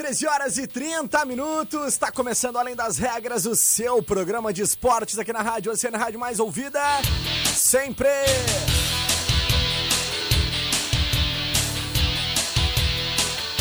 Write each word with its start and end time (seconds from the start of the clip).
13 0.00 0.26
horas 0.26 0.56
e 0.56 0.66
30 0.66 1.26
minutos. 1.26 1.88
Está 1.88 2.10
começando 2.10 2.56
Além 2.56 2.74
das 2.74 2.96
Regras, 2.96 3.44
o 3.44 3.54
seu 3.54 4.02
programa 4.02 4.50
de 4.50 4.62
esportes 4.62 5.18
aqui 5.18 5.30
na 5.30 5.42
Rádio 5.42 5.70
Oceana 5.70 5.98
Rádio 5.98 6.18
Mais 6.18 6.40
Ouvida. 6.40 6.80
Sempre. 7.54 8.08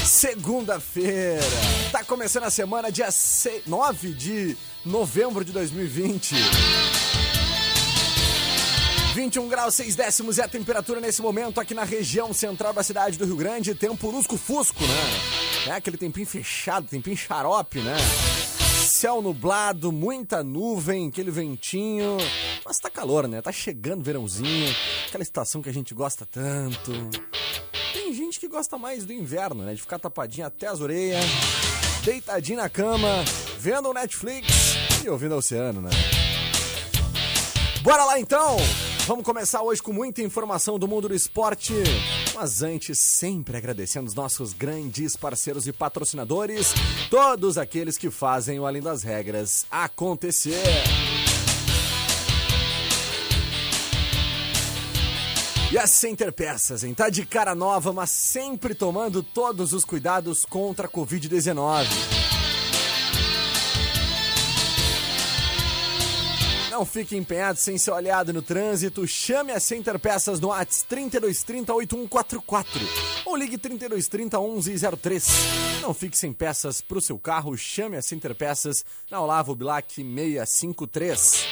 Segunda-feira. 0.05 1.41
Está 1.87 2.05
começando 2.05 2.43
a 2.45 2.49
semana, 2.49 2.89
dia 2.89 3.09
9 3.67 4.13
de 4.13 4.57
novembro 4.85 5.43
de 5.43 5.51
2020. 5.51 6.35
21 9.19 9.49
graus 9.49 9.75
6 9.75 9.97
décimos 9.97 10.39
é 10.39 10.43
a 10.43 10.47
temperatura 10.47 11.01
nesse 11.01 11.21
momento 11.21 11.59
aqui 11.59 11.73
na 11.73 11.83
região 11.83 12.31
central 12.33 12.71
da 12.71 12.81
cidade 12.81 13.17
do 13.17 13.25
Rio 13.25 13.35
Grande. 13.35 13.75
Tempo 13.75 14.09
lusco-fusco, 14.09 14.81
né? 14.81 15.67
É 15.67 15.71
aquele 15.71 15.97
tempinho 15.97 16.25
fechado, 16.25 16.87
tempinho 16.87 17.17
xarope, 17.17 17.81
né? 17.81 17.97
Céu 18.87 19.21
nublado, 19.21 19.91
muita 19.91 20.41
nuvem, 20.41 21.09
aquele 21.09 21.31
ventinho. 21.31 22.15
Mas 22.65 22.77
tá 22.77 22.89
calor, 22.89 23.27
né? 23.27 23.41
Tá 23.41 23.51
chegando 23.51 24.05
verãozinho, 24.05 24.73
aquela 25.09 25.21
estação 25.21 25.61
que 25.61 25.67
a 25.67 25.73
gente 25.73 25.93
gosta 25.93 26.25
tanto. 26.25 26.93
Tem 27.91 28.13
gente 28.13 28.39
que 28.39 28.47
gosta 28.47 28.77
mais 28.77 29.03
do 29.03 29.11
inverno, 29.11 29.65
né? 29.65 29.73
De 29.73 29.81
ficar 29.81 29.99
tapadinho 29.99 30.47
até 30.47 30.67
as 30.67 30.79
orelhas, 30.79 31.25
deitadinho 32.05 32.59
na 32.59 32.69
cama, 32.69 33.25
vendo 33.59 33.89
o 33.89 33.93
Netflix 33.93 34.47
e 35.03 35.09
ouvindo 35.09 35.35
o 35.35 35.39
oceano, 35.39 35.81
né? 35.81 35.89
Bora 37.83 38.05
lá 38.05 38.17
então! 38.17 38.55
Vamos 39.09 39.25
começar 39.25 39.63
hoje 39.63 39.81
com 39.81 39.91
muita 39.91 40.21
informação 40.21 40.77
do 40.77 40.87
mundo 40.87 41.07
do 41.07 41.15
esporte. 41.15 41.73
Mas 42.35 42.61
antes, 42.61 42.99
sempre 42.99 43.57
agradecendo 43.57 44.07
os 44.07 44.13
nossos 44.13 44.53
grandes 44.53 45.15
parceiros 45.15 45.65
e 45.65 45.73
patrocinadores, 45.73 46.75
todos 47.09 47.57
aqueles 47.57 47.97
que 47.97 48.11
fazem 48.11 48.59
o 48.59 48.67
Além 48.67 48.83
das 48.83 49.01
Regras 49.01 49.65
acontecer. 49.71 50.61
E 55.71 55.77
a 55.79 55.87
Center 55.87 56.31
Peças, 56.31 56.83
hein? 56.83 56.93
Tá 56.93 57.09
de 57.09 57.25
cara 57.25 57.55
nova, 57.55 57.91
mas 57.91 58.11
sempre 58.11 58.75
tomando 58.75 59.23
todos 59.23 59.73
os 59.73 59.83
cuidados 59.83 60.45
contra 60.45 60.85
a 60.85 60.89
Covid-19. 60.89 62.28
Não 66.79 66.85
fique 66.85 67.17
empenhado 67.17 67.59
sem 67.59 67.77
ser 67.77 67.91
olhado 67.91 68.31
no 68.31 68.41
trânsito. 68.41 69.05
Chame 69.05 69.51
a 69.51 69.59
Center 69.59 69.99
Peças 69.99 70.39
no 70.39 70.47
WhatsApp 70.47 70.87
3230 70.87 71.73
8144 71.73 72.79
ou 73.25 73.35
ligue 73.35 73.57
3230 73.57 74.39
1103. 74.39 75.27
Não 75.81 75.93
fique 75.93 76.17
sem 76.17 76.31
peças 76.31 76.79
para 76.79 76.97
o 76.97 77.01
seu 77.01 77.19
carro. 77.19 77.57
Chame 77.57 77.97
a 77.97 78.01
Center 78.01 78.33
Peças 78.33 78.85
na 79.11 79.19
Olavo 79.19 79.53
Bilac 79.55 79.93
653. 79.93 81.45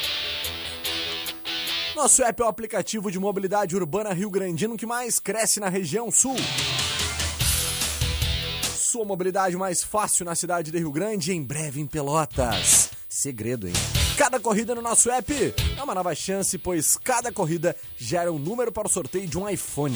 Nosso 1.94 2.24
app 2.24 2.42
é 2.42 2.46
o 2.46 2.48
aplicativo 2.48 3.12
de 3.12 3.20
mobilidade 3.20 3.76
urbana 3.76 4.14
Rio 4.14 4.30
Grandino 4.30 4.78
que 4.78 4.86
mais 4.86 5.20
cresce 5.20 5.60
na 5.60 5.68
região 5.68 6.10
sul. 6.10 6.38
Sua 8.64 9.04
mobilidade 9.04 9.58
mais 9.58 9.84
fácil 9.84 10.24
na 10.24 10.36
cidade 10.36 10.72
de 10.72 10.78
Rio 10.78 10.90
Grande, 10.90 11.34
em 11.34 11.44
breve 11.44 11.82
em 11.82 11.86
Pelotas. 11.86 12.92
Segredo, 13.10 13.68
hein? 13.68 13.74
Cada 14.18 14.40
corrida 14.40 14.74
no 14.74 14.82
nosso 14.82 15.12
app 15.12 15.54
é 15.78 15.84
uma 15.84 15.94
nova 15.94 16.16
chance, 16.16 16.58
pois 16.58 16.98
cada 16.98 17.32
corrida 17.32 17.76
gera 17.96 18.34
um 18.34 18.40
número 18.40 18.72
para 18.72 18.88
o 18.88 18.92
sorteio 18.92 19.28
de 19.28 19.38
um 19.38 19.48
iPhone. 19.48 19.96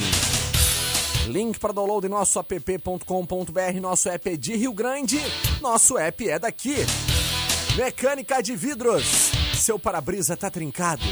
Link 1.27 1.59
para 1.59 1.73
download 1.73 2.05
em 2.05 2.09
nosso 2.09 2.39
app.com.br. 2.39 3.79
Nosso 3.81 4.09
app 4.09 4.29
é 4.29 4.37
de 4.37 4.55
Rio 4.55 4.73
Grande, 4.73 5.19
nosso 5.59 5.97
app 5.97 6.29
é 6.29 6.37
daqui. 6.37 6.75
Mecânica 7.75 8.43
de 8.43 8.55
vidros. 8.55 9.31
Seu 9.55 9.79
para-brisa 9.79 10.37
tá 10.37 10.51
trincado. 10.51 11.03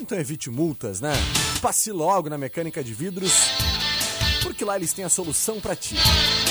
Então 0.00 0.16
evite 0.16 0.48
multas, 0.48 1.00
né? 1.00 1.12
Passe 1.60 1.90
logo 1.90 2.28
na 2.28 2.38
Mecânica 2.38 2.84
de 2.84 2.94
Vidros, 2.94 3.32
porque 4.42 4.64
lá 4.64 4.76
eles 4.76 4.92
têm 4.92 5.04
a 5.04 5.08
solução 5.08 5.60
para 5.60 5.74
ti. 5.74 5.96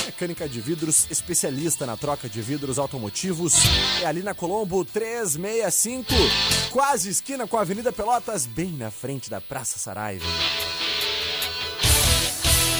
Mecânica 0.06 0.48
de 0.48 0.60
Vidros, 0.60 1.06
especialista 1.10 1.86
na 1.86 1.96
troca 1.96 2.28
de 2.28 2.40
vidros 2.42 2.78
automotivos. 2.78 3.54
É 4.02 4.06
ali 4.06 4.22
na 4.22 4.34
Colombo 4.34 4.84
365, 4.84 6.12
quase 6.70 7.08
esquina 7.08 7.46
com 7.46 7.56
a 7.56 7.62
Avenida 7.62 7.92
Pelotas, 7.92 8.46
bem 8.46 8.70
na 8.72 8.90
frente 8.90 9.30
da 9.30 9.40
Praça 9.40 9.78
Saraiva. 9.78 10.26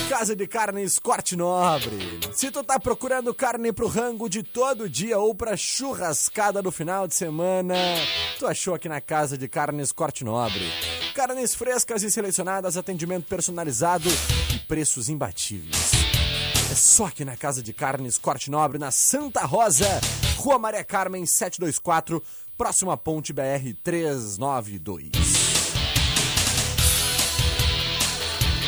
Casa 0.08 0.36
de 0.36 0.46
Carnes 0.46 0.98
Corte 0.98 1.34
Nobre. 1.34 1.98
Se 2.32 2.50
tu 2.50 2.62
tá 2.62 2.78
procurando 2.78 3.34
carne 3.34 3.72
pro 3.72 3.88
rango 3.88 4.28
de 4.28 4.42
todo 4.42 4.88
dia 4.88 5.18
ou 5.18 5.34
pra 5.34 5.56
churrascada 5.56 6.62
no 6.62 6.70
final 6.70 7.08
de 7.08 7.14
semana, 7.14 7.74
tu 8.38 8.46
achou 8.46 8.74
aqui 8.74 8.88
na 8.88 9.00
Casa 9.00 9.36
de 9.36 9.48
Carnes 9.48 9.90
Corte 9.90 10.22
Nobre. 10.22 10.70
Carnes 11.14 11.54
frescas 11.54 12.02
e 12.02 12.10
selecionadas, 12.10 12.76
atendimento 12.76 13.26
personalizado 13.26 14.08
e 14.54 14.58
preços 14.60 15.08
imbatíveis. 15.08 16.23
Só 16.74 17.06
aqui 17.06 17.24
na 17.24 17.36
Casa 17.36 17.62
de 17.62 17.72
Carnes 17.72 18.18
Corte 18.18 18.50
Nobre, 18.50 18.78
na 18.78 18.90
Santa 18.90 19.44
Rosa, 19.44 19.86
Rua 20.38 20.58
Maria 20.58 20.82
Carmen 20.82 21.24
724, 21.24 22.20
próximo 22.58 22.90
à 22.90 22.96
Ponte 22.96 23.32
BR 23.32 23.72
392. 23.82 25.12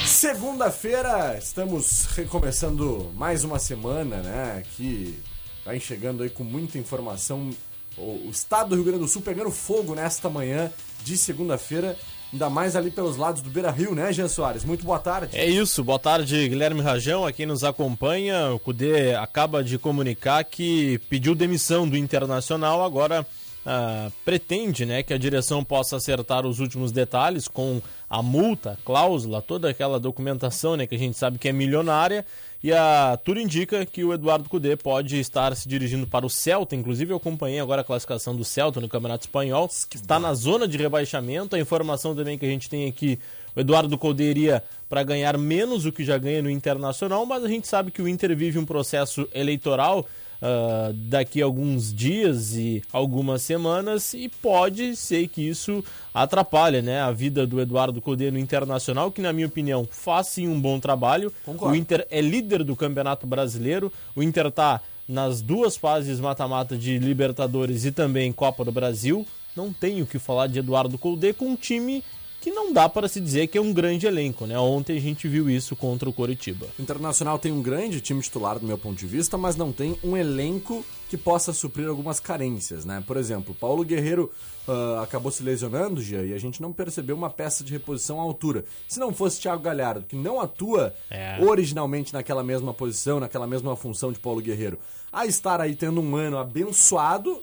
Segunda-feira, 0.06 1.36
estamos 1.36 2.06
recomeçando 2.06 3.12
mais 3.16 3.42
uma 3.42 3.58
semana, 3.58 4.18
né? 4.18 4.62
Que 4.76 5.20
vai 5.64 5.80
chegando 5.80 6.22
aí 6.22 6.30
com 6.30 6.44
muita 6.44 6.78
informação. 6.78 7.50
O 7.98 8.30
estado 8.30 8.68
do 8.68 8.76
Rio 8.76 8.84
Grande 8.84 9.00
do 9.00 9.08
Sul 9.08 9.22
pegando 9.22 9.50
fogo 9.50 9.96
nesta 9.96 10.30
manhã 10.30 10.72
de 11.02 11.18
segunda-feira 11.18 11.98
ainda 12.36 12.50
mais 12.50 12.76
ali 12.76 12.90
pelos 12.90 13.16
lados 13.16 13.40
do 13.40 13.48
Beira 13.48 13.70
Rio, 13.70 13.94
né, 13.94 14.12
Jean 14.12 14.28
Soares? 14.28 14.62
Muito 14.62 14.84
boa 14.84 14.98
tarde. 14.98 15.36
É 15.36 15.46
isso, 15.46 15.82
boa 15.82 15.98
tarde, 15.98 16.48
Guilherme 16.48 16.82
Rajão, 16.82 17.26
a 17.26 17.32
quem 17.32 17.46
nos 17.46 17.64
acompanha. 17.64 18.52
O 18.52 18.58
Cudê 18.58 19.14
acaba 19.14 19.64
de 19.64 19.78
comunicar 19.78 20.44
que 20.44 21.00
pediu 21.08 21.34
demissão 21.34 21.88
do 21.88 21.96
Internacional, 21.96 22.84
agora 22.84 23.26
ah, 23.68 24.12
pretende 24.24 24.86
né, 24.86 25.02
que 25.02 25.12
a 25.12 25.18
direção 25.18 25.64
possa 25.64 25.96
acertar 25.96 26.46
os 26.46 26.60
últimos 26.60 26.92
detalhes 26.92 27.48
com 27.48 27.82
a 28.08 28.22
multa, 28.22 28.78
cláusula, 28.84 29.42
toda 29.42 29.68
aquela 29.68 29.98
documentação 29.98 30.76
né, 30.76 30.86
que 30.86 30.94
a 30.94 30.98
gente 30.98 31.18
sabe 31.18 31.36
que 31.36 31.48
é 31.48 31.52
milionária. 31.52 32.24
E 32.62 32.72
a 32.72 33.18
tudo 33.24 33.40
indica 33.40 33.84
que 33.84 34.04
o 34.04 34.12
Eduardo 34.12 34.48
Cudê 34.48 34.76
pode 34.76 35.18
estar 35.18 35.54
se 35.56 35.68
dirigindo 35.68 36.06
para 36.06 36.24
o 36.24 36.30
Celta. 36.30 36.76
Inclusive, 36.76 37.12
eu 37.12 37.16
acompanhei 37.16 37.58
agora 37.58 37.80
a 37.80 37.84
classificação 37.84 38.36
do 38.36 38.44
Celta 38.44 38.80
no 38.80 38.88
Campeonato 38.88 39.26
Espanhol. 39.26 39.68
Está 39.92 40.20
na 40.20 40.32
zona 40.32 40.68
de 40.68 40.78
rebaixamento. 40.78 41.56
A 41.56 41.58
informação 41.58 42.14
também 42.14 42.38
que 42.38 42.46
a 42.46 42.48
gente 42.48 42.70
tem 42.70 42.88
aqui: 42.88 43.18
o 43.54 43.60
Eduardo 43.60 43.98
Cudê 43.98 44.30
iria 44.30 44.62
para 44.88 45.02
ganhar 45.02 45.36
menos 45.36 45.82
do 45.82 45.92
que 45.92 46.04
já 46.04 46.18
ganha 46.18 46.40
no 46.40 46.50
Internacional, 46.50 47.26
mas 47.26 47.44
a 47.44 47.48
gente 47.48 47.66
sabe 47.66 47.90
que 47.90 48.00
o 48.00 48.08
Inter 48.08 48.36
vive 48.36 48.58
um 48.58 48.64
processo 48.64 49.28
eleitoral. 49.34 50.06
Uh, 50.36 50.92
daqui 50.92 51.40
a 51.40 51.46
alguns 51.46 51.94
dias 51.94 52.54
e 52.56 52.82
algumas 52.92 53.40
semanas 53.40 54.12
e 54.12 54.28
pode 54.28 54.94
ser 54.94 55.28
que 55.28 55.40
isso 55.40 55.82
atrapalhe 56.12 56.82
né, 56.82 57.00
a 57.00 57.10
vida 57.10 57.46
do 57.46 57.58
Eduardo 57.58 58.02
Cudê 58.02 58.30
no 58.30 58.38
Internacional, 58.38 59.10
que 59.10 59.22
na 59.22 59.32
minha 59.32 59.46
opinião 59.46 59.88
faz 59.90 60.28
sim 60.28 60.46
um 60.46 60.60
bom 60.60 60.78
trabalho. 60.78 61.32
Concordo. 61.44 61.72
O 61.72 61.76
Inter 61.76 62.06
é 62.10 62.20
líder 62.20 62.64
do 62.64 62.76
Campeonato 62.76 63.26
Brasileiro, 63.26 63.90
o 64.14 64.22
Inter 64.22 64.46
está 64.46 64.82
nas 65.08 65.40
duas 65.40 65.76
fases 65.76 66.20
mata-mata 66.20 66.76
de 66.76 66.98
Libertadores 66.98 67.84
e 67.84 67.92
também 67.92 68.32
Copa 68.32 68.64
do 68.64 68.72
Brasil, 68.72 69.26
não 69.56 69.72
tem 69.72 70.02
o 70.02 70.06
que 70.06 70.18
falar 70.18 70.48
de 70.48 70.58
Eduardo 70.58 70.98
Colde 70.98 71.32
com 71.32 71.46
um 71.46 71.56
time 71.56 72.04
que 72.46 72.52
não 72.52 72.72
dá 72.72 72.88
para 72.88 73.08
se 73.08 73.20
dizer 73.20 73.48
que 73.48 73.58
é 73.58 73.60
um 73.60 73.72
grande 73.72 74.06
elenco, 74.06 74.46
né? 74.46 74.56
Ontem 74.56 74.96
a 74.96 75.00
gente 75.00 75.26
viu 75.26 75.50
isso 75.50 75.74
contra 75.74 76.08
o 76.08 76.12
Coritiba. 76.12 76.68
O 76.78 76.82
Internacional 76.82 77.40
tem 77.40 77.50
um 77.50 77.60
grande 77.60 78.00
time 78.00 78.22
titular, 78.22 78.56
do 78.60 78.64
meu 78.64 78.78
ponto 78.78 78.96
de 78.96 79.04
vista, 79.04 79.36
mas 79.36 79.56
não 79.56 79.72
tem 79.72 79.98
um 80.04 80.16
elenco 80.16 80.84
que 81.10 81.16
possa 81.16 81.52
suprir 81.52 81.88
algumas 81.88 82.20
carências, 82.20 82.84
né? 82.84 83.02
Por 83.04 83.16
exemplo, 83.16 83.52
Paulo 83.52 83.82
Guerreiro 83.82 84.30
uh, 84.68 85.00
acabou 85.00 85.32
se 85.32 85.42
lesionando, 85.42 86.00
Gia, 86.00 86.24
e 86.24 86.32
a 86.32 86.38
gente 86.38 86.62
não 86.62 86.72
percebeu 86.72 87.16
uma 87.16 87.30
peça 87.30 87.64
de 87.64 87.72
reposição 87.72 88.20
à 88.20 88.22
altura. 88.22 88.64
Se 88.86 89.00
não 89.00 89.12
fosse 89.12 89.40
Thiago 89.40 89.64
Galhardo, 89.64 90.06
que 90.06 90.14
não 90.14 90.40
atua 90.40 90.94
é. 91.10 91.42
originalmente 91.42 92.14
naquela 92.14 92.44
mesma 92.44 92.72
posição, 92.72 93.18
naquela 93.18 93.48
mesma 93.48 93.74
função 93.74 94.12
de 94.12 94.20
Paulo 94.20 94.40
Guerreiro, 94.40 94.78
a 95.12 95.26
estar 95.26 95.60
aí 95.60 95.74
tendo 95.74 96.00
um 96.00 96.14
ano 96.14 96.38
abençoado, 96.38 97.42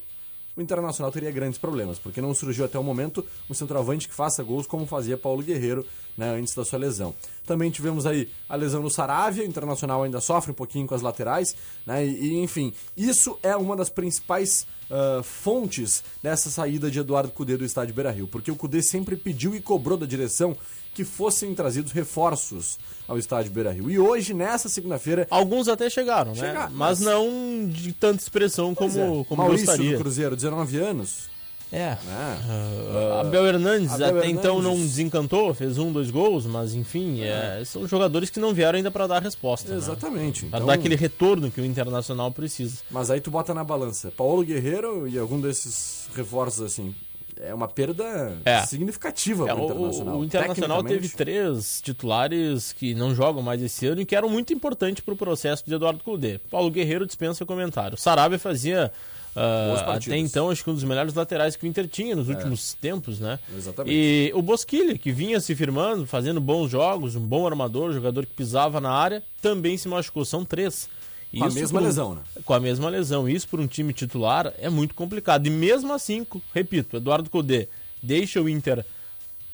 o 0.55 0.61
Internacional 0.61 1.11
teria 1.11 1.31
grandes 1.31 1.57
problemas, 1.57 1.97
porque 1.99 2.21
não 2.21 2.33
surgiu 2.33 2.65
até 2.65 2.77
o 2.77 2.83
momento 2.83 3.25
um 3.49 3.53
centroavante 3.53 4.07
que 4.07 4.13
faça 4.13 4.43
gols 4.43 4.67
como 4.67 4.85
fazia 4.85 5.17
Paulo 5.17 5.41
Guerreiro 5.41 5.85
né, 6.17 6.35
antes 6.35 6.53
da 6.55 6.63
sua 6.63 6.79
lesão. 6.79 7.13
Também 7.45 7.69
tivemos 7.71 8.05
aí 8.05 8.29
a 8.47 8.55
lesão 8.55 8.81
no 8.81 8.89
Saravia, 8.89 9.43
o 9.43 9.47
Internacional 9.47 10.03
ainda 10.03 10.21
sofre 10.21 10.51
um 10.51 10.55
pouquinho 10.55 10.87
com 10.87 10.95
as 10.95 11.01
laterais, 11.01 11.55
né, 11.85 12.05
e, 12.05 12.35
enfim, 12.41 12.73
isso 12.95 13.37
é 13.43 13.55
uma 13.55 13.75
das 13.75 13.89
principais 13.89 14.65
uh, 14.89 15.23
fontes 15.23 16.03
dessa 16.21 16.49
saída 16.49 16.89
de 16.89 16.99
Eduardo 16.99 17.31
Cudê 17.31 17.57
do 17.57 17.65
estádio 17.65 17.93
Beira-Rio, 17.93 18.27
porque 18.27 18.51
o 18.51 18.55
Cudê 18.55 18.81
sempre 18.81 19.15
pediu 19.15 19.55
e 19.55 19.59
cobrou 19.59 19.97
da 19.97 20.05
direção 20.05 20.55
que 20.93 21.03
fossem 21.03 21.53
trazidos 21.55 21.91
reforços 21.91 22.77
ao 23.07 23.17
estádio 23.17 23.51
Beira-Rio. 23.51 23.89
E 23.89 23.97
hoje, 23.97 24.33
nessa 24.33 24.69
segunda-feira... 24.69 25.27
Alguns 25.29 25.67
até 25.67 25.89
chegaram, 25.89 26.33
né? 26.35 26.53
mas, 26.53 26.71
mas, 26.71 26.99
não 26.99 27.67
de 27.67 27.91
tanta 27.93 28.21
expressão 28.21 28.75
como, 28.75 28.99
é. 28.99 29.25
como 29.25 29.41
Maurício 29.41 29.65
gostaria. 29.65 29.93
do 29.93 29.97
Cruzeiro, 29.97 30.35
19 30.35 30.77
anos. 30.77 31.32
É. 31.73 31.97
Uh, 32.05 33.21
Abel 33.21 33.47
Hernandes 33.47 33.91
Abel 33.93 34.07
até 34.07 34.17
Hernandes. 34.17 34.37
então 34.37 34.61
não 34.61 34.75
desencantou, 34.75 35.53
fez 35.55 35.79
um, 35.79 35.91
dois 35.91 36.11
gols, 36.11 36.45
mas 36.45 36.75
enfim, 36.75 37.21
é. 37.21 37.61
É, 37.61 37.65
são 37.65 37.87
jogadores 37.87 38.29
que 38.29 38.39
não 38.39 38.53
vieram 38.53 38.77
ainda 38.77 38.91
para 38.91 39.07
dar 39.07 39.21
resposta. 39.21 39.71
Né? 39.71 39.77
Exatamente. 39.77 40.45
Né? 40.45 40.51
Para 40.51 40.59
então... 40.59 40.67
dar 40.67 40.73
aquele 40.75 40.95
retorno 40.95 41.49
que 41.49 41.59
o 41.59 41.65
Internacional 41.65 42.31
precisa. 42.31 42.77
Mas 42.91 43.09
aí 43.09 43.19
tu 43.19 43.31
bota 43.31 43.55
na 43.55 43.63
balança 43.63 44.13
Paulo 44.15 44.43
Guerreiro 44.43 45.07
e 45.07 45.17
algum 45.17 45.41
desses 45.41 46.07
reforços 46.15 46.61
assim 46.61 46.93
é 47.41 47.53
uma 47.53 47.67
perda 47.67 48.37
é. 48.45 48.65
significativa 48.65 49.43
é, 49.43 49.47
para 49.47 49.61
o 49.61 49.65
Internacional. 49.65 50.15
O, 50.15 50.19
o 50.19 50.25
Internacional 50.25 50.83
teve 50.83 51.09
três 51.09 51.81
titulares 51.81 52.71
que 52.73 52.93
não 52.93 53.15
jogam 53.15 53.41
mais 53.41 53.61
esse 53.61 53.87
ano 53.87 54.01
e 54.01 54.05
que 54.05 54.15
eram 54.15 54.29
muito 54.29 54.53
importantes 54.53 55.03
para 55.03 55.13
o 55.13 55.17
processo 55.17 55.63
de 55.65 55.73
Eduardo 55.73 56.03
Cudê. 56.03 56.39
Paulo 56.51 56.69
Guerreiro 56.69 57.05
dispensa 57.05 57.45
comentário. 57.45 57.97
Sarabia 57.97 58.37
fazia 58.37 58.91
Uh, 59.35 59.89
até 59.89 60.15
então, 60.17 60.49
acho 60.49 60.63
que 60.63 60.69
um 60.69 60.75
dos 60.75 60.83
melhores 60.83 61.13
laterais 61.13 61.55
que 61.55 61.65
o 61.65 61.67
Inter 61.67 61.87
tinha 61.87 62.15
nos 62.15 62.29
é. 62.29 62.33
últimos 62.33 62.73
tempos, 62.75 63.19
né? 63.19 63.39
Exatamente. 63.55 63.95
E 63.95 64.31
o 64.35 64.41
Bosquilha, 64.41 64.97
que 64.97 65.11
vinha 65.11 65.39
se 65.39 65.55
firmando, 65.55 66.05
fazendo 66.05 66.39
bons 66.39 66.69
jogos, 66.69 67.15
um 67.15 67.25
bom 67.25 67.47
armador, 67.47 67.91
jogador 67.93 68.25
que 68.25 68.33
pisava 68.33 68.79
na 68.79 68.91
área, 68.91 69.23
também 69.41 69.75
se 69.75 69.87
machucou. 69.87 70.23
São 70.23 70.45
três. 70.45 70.87
Com 71.31 71.47
Isso 71.47 71.57
a 71.57 71.61
mesma 71.61 71.79
um, 71.79 71.83
lesão, 71.83 72.15
né? 72.15 72.21
Com 72.45 72.53
a 72.53 72.59
mesma 72.59 72.89
lesão. 72.89 73.27
Isso 73.27 73.47
para 73.47 73.59
um 73.59 73.65
time 73.65 73.91
titular 73.91 74.53
é 74.59 74.69
muito 74.69 74.93
complicado. 74.93 75.47
E 75.47 75.49
mesmo 75.49 75.91
assim, 75.91 76.27
repito, 76.53 76.97
Eduardo 76.97 77.27
Codê 77.27 77.67
deixa 78.03 78.39
o 78.39 78.47
Inter 78.47 78.85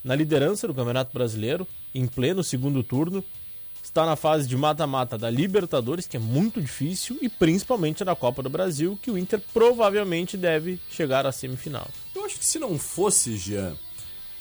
na 0.03 0.13
liderança 0.13 0.67
do 0.67 0.73
Campeonato 0.73 1.13
Brasileiro, 1.13 1.65
em 1.95 2.05
pleno 2.05 2.43
segundo 2.43 2.83
turno. 2.83 3.23
Está 3.83 4.05
na 4.05 4.15
fase 4.15 4.47
de 4.47 4.55
mata-mata 4.55 5.17
da 5.17 5.29
Libertadores, 5.29 6.05
que 6.05 6.17
é 6.17 6.19
muito 6.19 6.61
difícil, 6.61 7.17
e 7.21 7.27
principalmente 7.27 8.03
da 8.03 8.15
Copa 8.15 8.43
do 8.43 8.49
Brasil, 8.49 8.97
que 9.01 9.09
o 9.09 9.17
Inter 9.17 9.41
provavelmente 9.53 10.37
deve 10.37 10.79
chegar 10.89 11.25
à 11.25 11.31
semifinal. 11.31 11.87
Eu 12.15 12.25
acho 12.25 12.37
que 12.37 12.45
se 12.45 12.59
não 12.59 12.77
fosse, 12.77 13.35
Jean, 13.35 13.75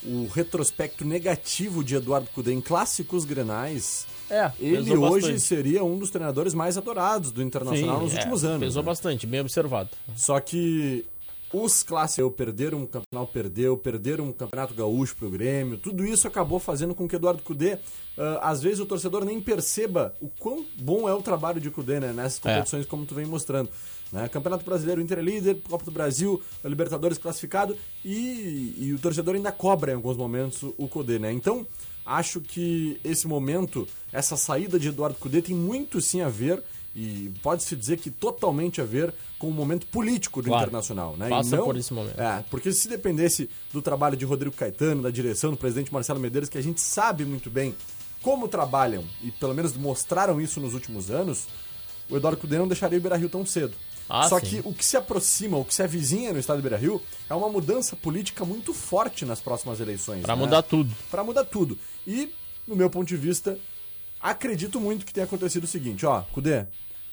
o 0.04 0.26
retrospecto 0.26 1.04
negativo 1.04 1.82
de 1.82 1.96
Eduardo 1.96 2.28
Cudê 2.34 2.52
em 2.52 2.60
clássicos 2.60 3.24
grenais, 3.24 4.06
é, 4.30 4.50
ele 4.60 4.96
hoje 4.96 5.26
bastante. 5.26 5.40
seria 5.40 5.82
um 5.82 5.98
dos 5.98 6.10
treinadores 6.10 6.52
mais 6.52 6.76
adorados 6.76 7.32
do 7.32 7.42
Internacional 7.42 7.96
Sim, 7.98 8.04
nos 8.04 8.12
é, 8.12 8.16
últimos 8.16 8.44
anos. 8.44 8.60
Pesou 8.60 8.82
né? 8.82 8.86
bastante, 8.86 9.26
bem 9.26 9.40
observado. 9.40 9.90
Só 10.14 10.38
que 10.40 11.04
os 11.52 11.82
clássicos 11.82 12.34
perderam 12.34 12.78
um 12.78 12.86
campeonato, 12.86 13.32
perdeu, 13.32 13.76
perderam 13.76 14.26
um 14.26 14.32
campeonato 14.32 14.74
gaúcho 14.74 15.16
pro 15.16 15.30
Grêmio, 15.30 15.78
tudo 15.78 16.04
isso 16.04 16.28
acabou 16.28 16.58
fazendo 16.58 16.94
com 16.94 17.08
que 17.08 17.16
Eduardo 17.16 17.42
Cudê, 17.42 17.74
uh, 17.74 18.38
às 18.40 18.62
vezes 18.62 18.80
o 18.80 18.86
torcedor 18.86 19.24
nem 19.24 19.40
perceba 19.40 20.14
o 20.20 20.28
quão 20.28 20.64
bom 20.80 21.08
é 21.08 21.14
o 21.14 21.22
trabalho 21.22 21.60
de 21.60 21.70
Cudê 21.70 22.00
né, 22.00 22.12
nessas 22.12 22.38
é. 22.44 22.52
competições, 22.54 22.84
é. 22.84 22.88
como 22.88 23.06
tu 23.06 23.14
vem 23.14 23.26
mostrando. 23.26 23.70
Né? 24.12 24.28
Campeonato 24.28 24.64
Brasileiro, 24.64 25.00
Inter 25.00 25.18
é 25.18 25.22
líder, 25.22 25.60
Copa 25.68 25.84
do 25.84 25.90
Brasil, 25.90 26.42
Libertadores 26.64 27.18
classificado 27.18 27.76
e, 28.04 28.74
e, 28.78 28.92
o 28.94 28.98
torcedor 28.98 29.34
ainda 29.34 29.52
cobra 29.52 29.92
em 29.92 29.96
alguns 29.96 30.16
momentos 30.16 30.62
o 30.76 30.88
Cudê, 30.88 31.18
né? 31.18 31.30
Então, 31.30 31.66
acho 32.04 32.40
que 32.40 32.98
esse 33.04 33.26
momento, 33.26 33.86
essa 34.10 34.36
saída 34.36 34.78
de 34.78 34.88
Eduardo 34.88 35.18
Cudê 35.18 35.42
tem 35.42 35.54
muito 35.54 36.00
sim 36.00 36.22
a 36.22 36.28
ver 36.28 36.62
e 37.00 37.32
pode-se 37.44 37.76
dizer 37.76 37.98
que 37.98 38.10
totalmente 38.10 38.80
a 38.80 38.84
ver 38.84 39.14
com 39.38 39.48
o 39.48 39.52
momento 39.52 39.86
político 39.86 40.42
do 40.42 40.48
claro, 40.48 40.64
Internacional. 40.64 41.16
Né? 41.16 41.28
Passa 41.28 41.56
não, 41.56 41.64
por 41.64 41.76
esse 41.76 41.94
momento. 41.94 42.20
É, 42.20 42.44
porque 42.50 42.72
se 42.72 42.88
dependesse 42.88 43.48
do 43.72 43.80
trabalho 43.80 44.16
de 44.16 44.24
Rodrigo 44.24 44.56
Caetano, 44.56 45.02
da 45.02 45.10
direção 45.10 45.52
do 45.52 45.56
presidente 45.56 45.92
Marcelo 45.92 46.18
Medeiros, 46.18 46.48
que 46.48 46.58
a 46.58 46.62
gente 46.62 46.80
sabe 46.80 47.24
muito 47.24 47.48
bem 47.48 47.72
como 48.20 48.48
trabalham, 48.48 49.04
e 49.22 49.30
pelo 49.30 49.54
menos 49.54 49.76
mostraram 49.76 50.40
isso 50.40 50.60
nos 50.60 50.74
últimos 50.74 51.08
anos, 51.08 51.46
o 52.10 52.16
Eduardo 52.16 52.40
Cudê 52.40 52.58
não 52.58 52.66
deixaria 52.66 52.98
o 52.98 53.00
Beira-Rio 53.00 53.28
tão 53.28 53.46
cedo. 53.46 53.74
Ah, 54.08 54.28
Só 54.28 54.40
sim. 54.40 54.46
que 54.46 54.68
o 54.68 54.74
que 54.74 54.84
se 54.84 54.96
aproxima, 54.96 55.56
o 55.56 55.64
que 55.64 55.72
se 55.72 55.84
avizinha 55.84 56.32
no 56.32 56.40
estado 56.40 56.56
do 56.56 56.62
Beira-Rio 56.62 57.00
é 57.30 57.34
uma 57.34 57.48
mudança 57.48 57.94
política 57.94 58.44
muito 58.44 58.74
forte 58.74 59.24
nas 59.24 59.40
próximas 59.40 59.78
eleições. 59.78 60.22
Para 60.22 60.34
né? 60.34 60.42
mudar 60.42 60.62
tudo. 60.62 60.92
Para 61.12 61.22
mudar 61.22 61.44
tudo. 61.44 61.78
E, 62.04 62.34
no 62.66 62.74
meu 62.74 62.90
ponto 62.90 63.06
de 63.06 63.16
vista, 63.16 63.56
acredito 64.20 64.80
muito 64.80 65.06
que 65.06 65.12
tenha 65.12 65.26
acontecido 65.26 65.62
o 65.62 65.68
seguinte, 65.68 66.04
ó, 66.04 66.22
Cudê, 66.32 66.66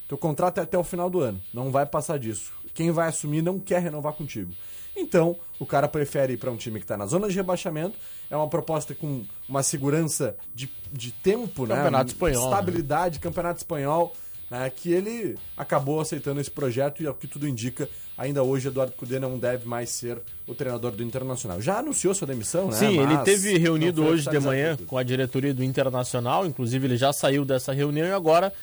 teu 0.07 0.17
contrato 0.17 0.59
é 0.59 0.63
até 0.63 0.77
o 0.77 0.83
final 0.83 1.09
do 1.09 1.19
ano, 1.19 1.41
não 1.53 1.71
vai 1.71 1.85
passar 1.85 2.19
disso. 2.19 2.53
Quem 2.73 2.91
vai 2.91 3.07
assumir 3.07 3.41
não 3.41 3.59
quer 3.59 3.81
renovar 3.81 4.13
contigo. 4.13 4.51
Então, 4.95 5.35
o 5.59 5.65
cara 5.65 5.87
prefere 5.87 6.33
ir 6.33 6.37
para 6.37 6.49
um 6.49 6.55
time 6.55 6.79
que 6.79 6.85
está 6.85 6.95
na 6.95 7.05
zona 7.05 7.27
de 7.27 7.35
rebaixamento. 7.35 7.97
É 8.29 8.35
uma 8.35 8.47
proposta 8.47 8.95
com 8.95 9.25
uma 9.47 9.61
segurança 9.61 10.35
de, 10.53 10.69
de 10.91 11.11
tempo, 11.11 11.67
campeonato 11.67 12.05
né? 12.05 12.11
Espanhol, 12.13 12.51
Estabilidade, 12.51 13.15
né? 13.15 13.23
campeonato 13.23 13.57
espanhol. 13.57 14.13
Né? 14.49 14.69
Que 14.69 14.93
ele 14.93 15.37
acabou 15.57 15.99
aceitando 15.99 16.39
esse 16.39 16.51
projeto 16.51 17.03
e, 17.03 17.07
ao 17.07 17.13
que 17.13 17.27
tudo 17.27 17.47
indica, 17.47 17.89
ainda 18.17 18.43
hoje 18.43 18.67
Eduardo 18.67 18.93
Cudê 18.93 19.19
não 19.19 19.37
deve 19.37 19.67
mais 19.67 19.89
ser 19.89 20.21
o 20.47 20.53
treinador 20.53 20.91
do 20.91 21.03
Internacional. 21.03 21.59
Já 21.59 21.79
anunciou 21.79 22.13
sua 22.13 22.27
demissão, 22.27 22.67
né? 22.67 22.77
Sim, 22.77 22.97
Mas 22.97 23.11
ele 23.11 23.23
teve 23.23 23.57
reunido 23.57 24.05
hoje 24.05 24.29
de 24.29 24.39
manhã 24.39 24.77
com 24.87 24.97
a 24.97 25.03
diretoria 25.03 25.53
do 25.53 25.63
Internacional. 25.63 26.45
Inclusive, 26.45 26.87
ele 26.87 26.97
já 26.97 27.11
saiu 27.11 27.43
dessa 27.43 27.73
reunião 27.73 28.07
e 28.07 28.11
agora 28.11 28.53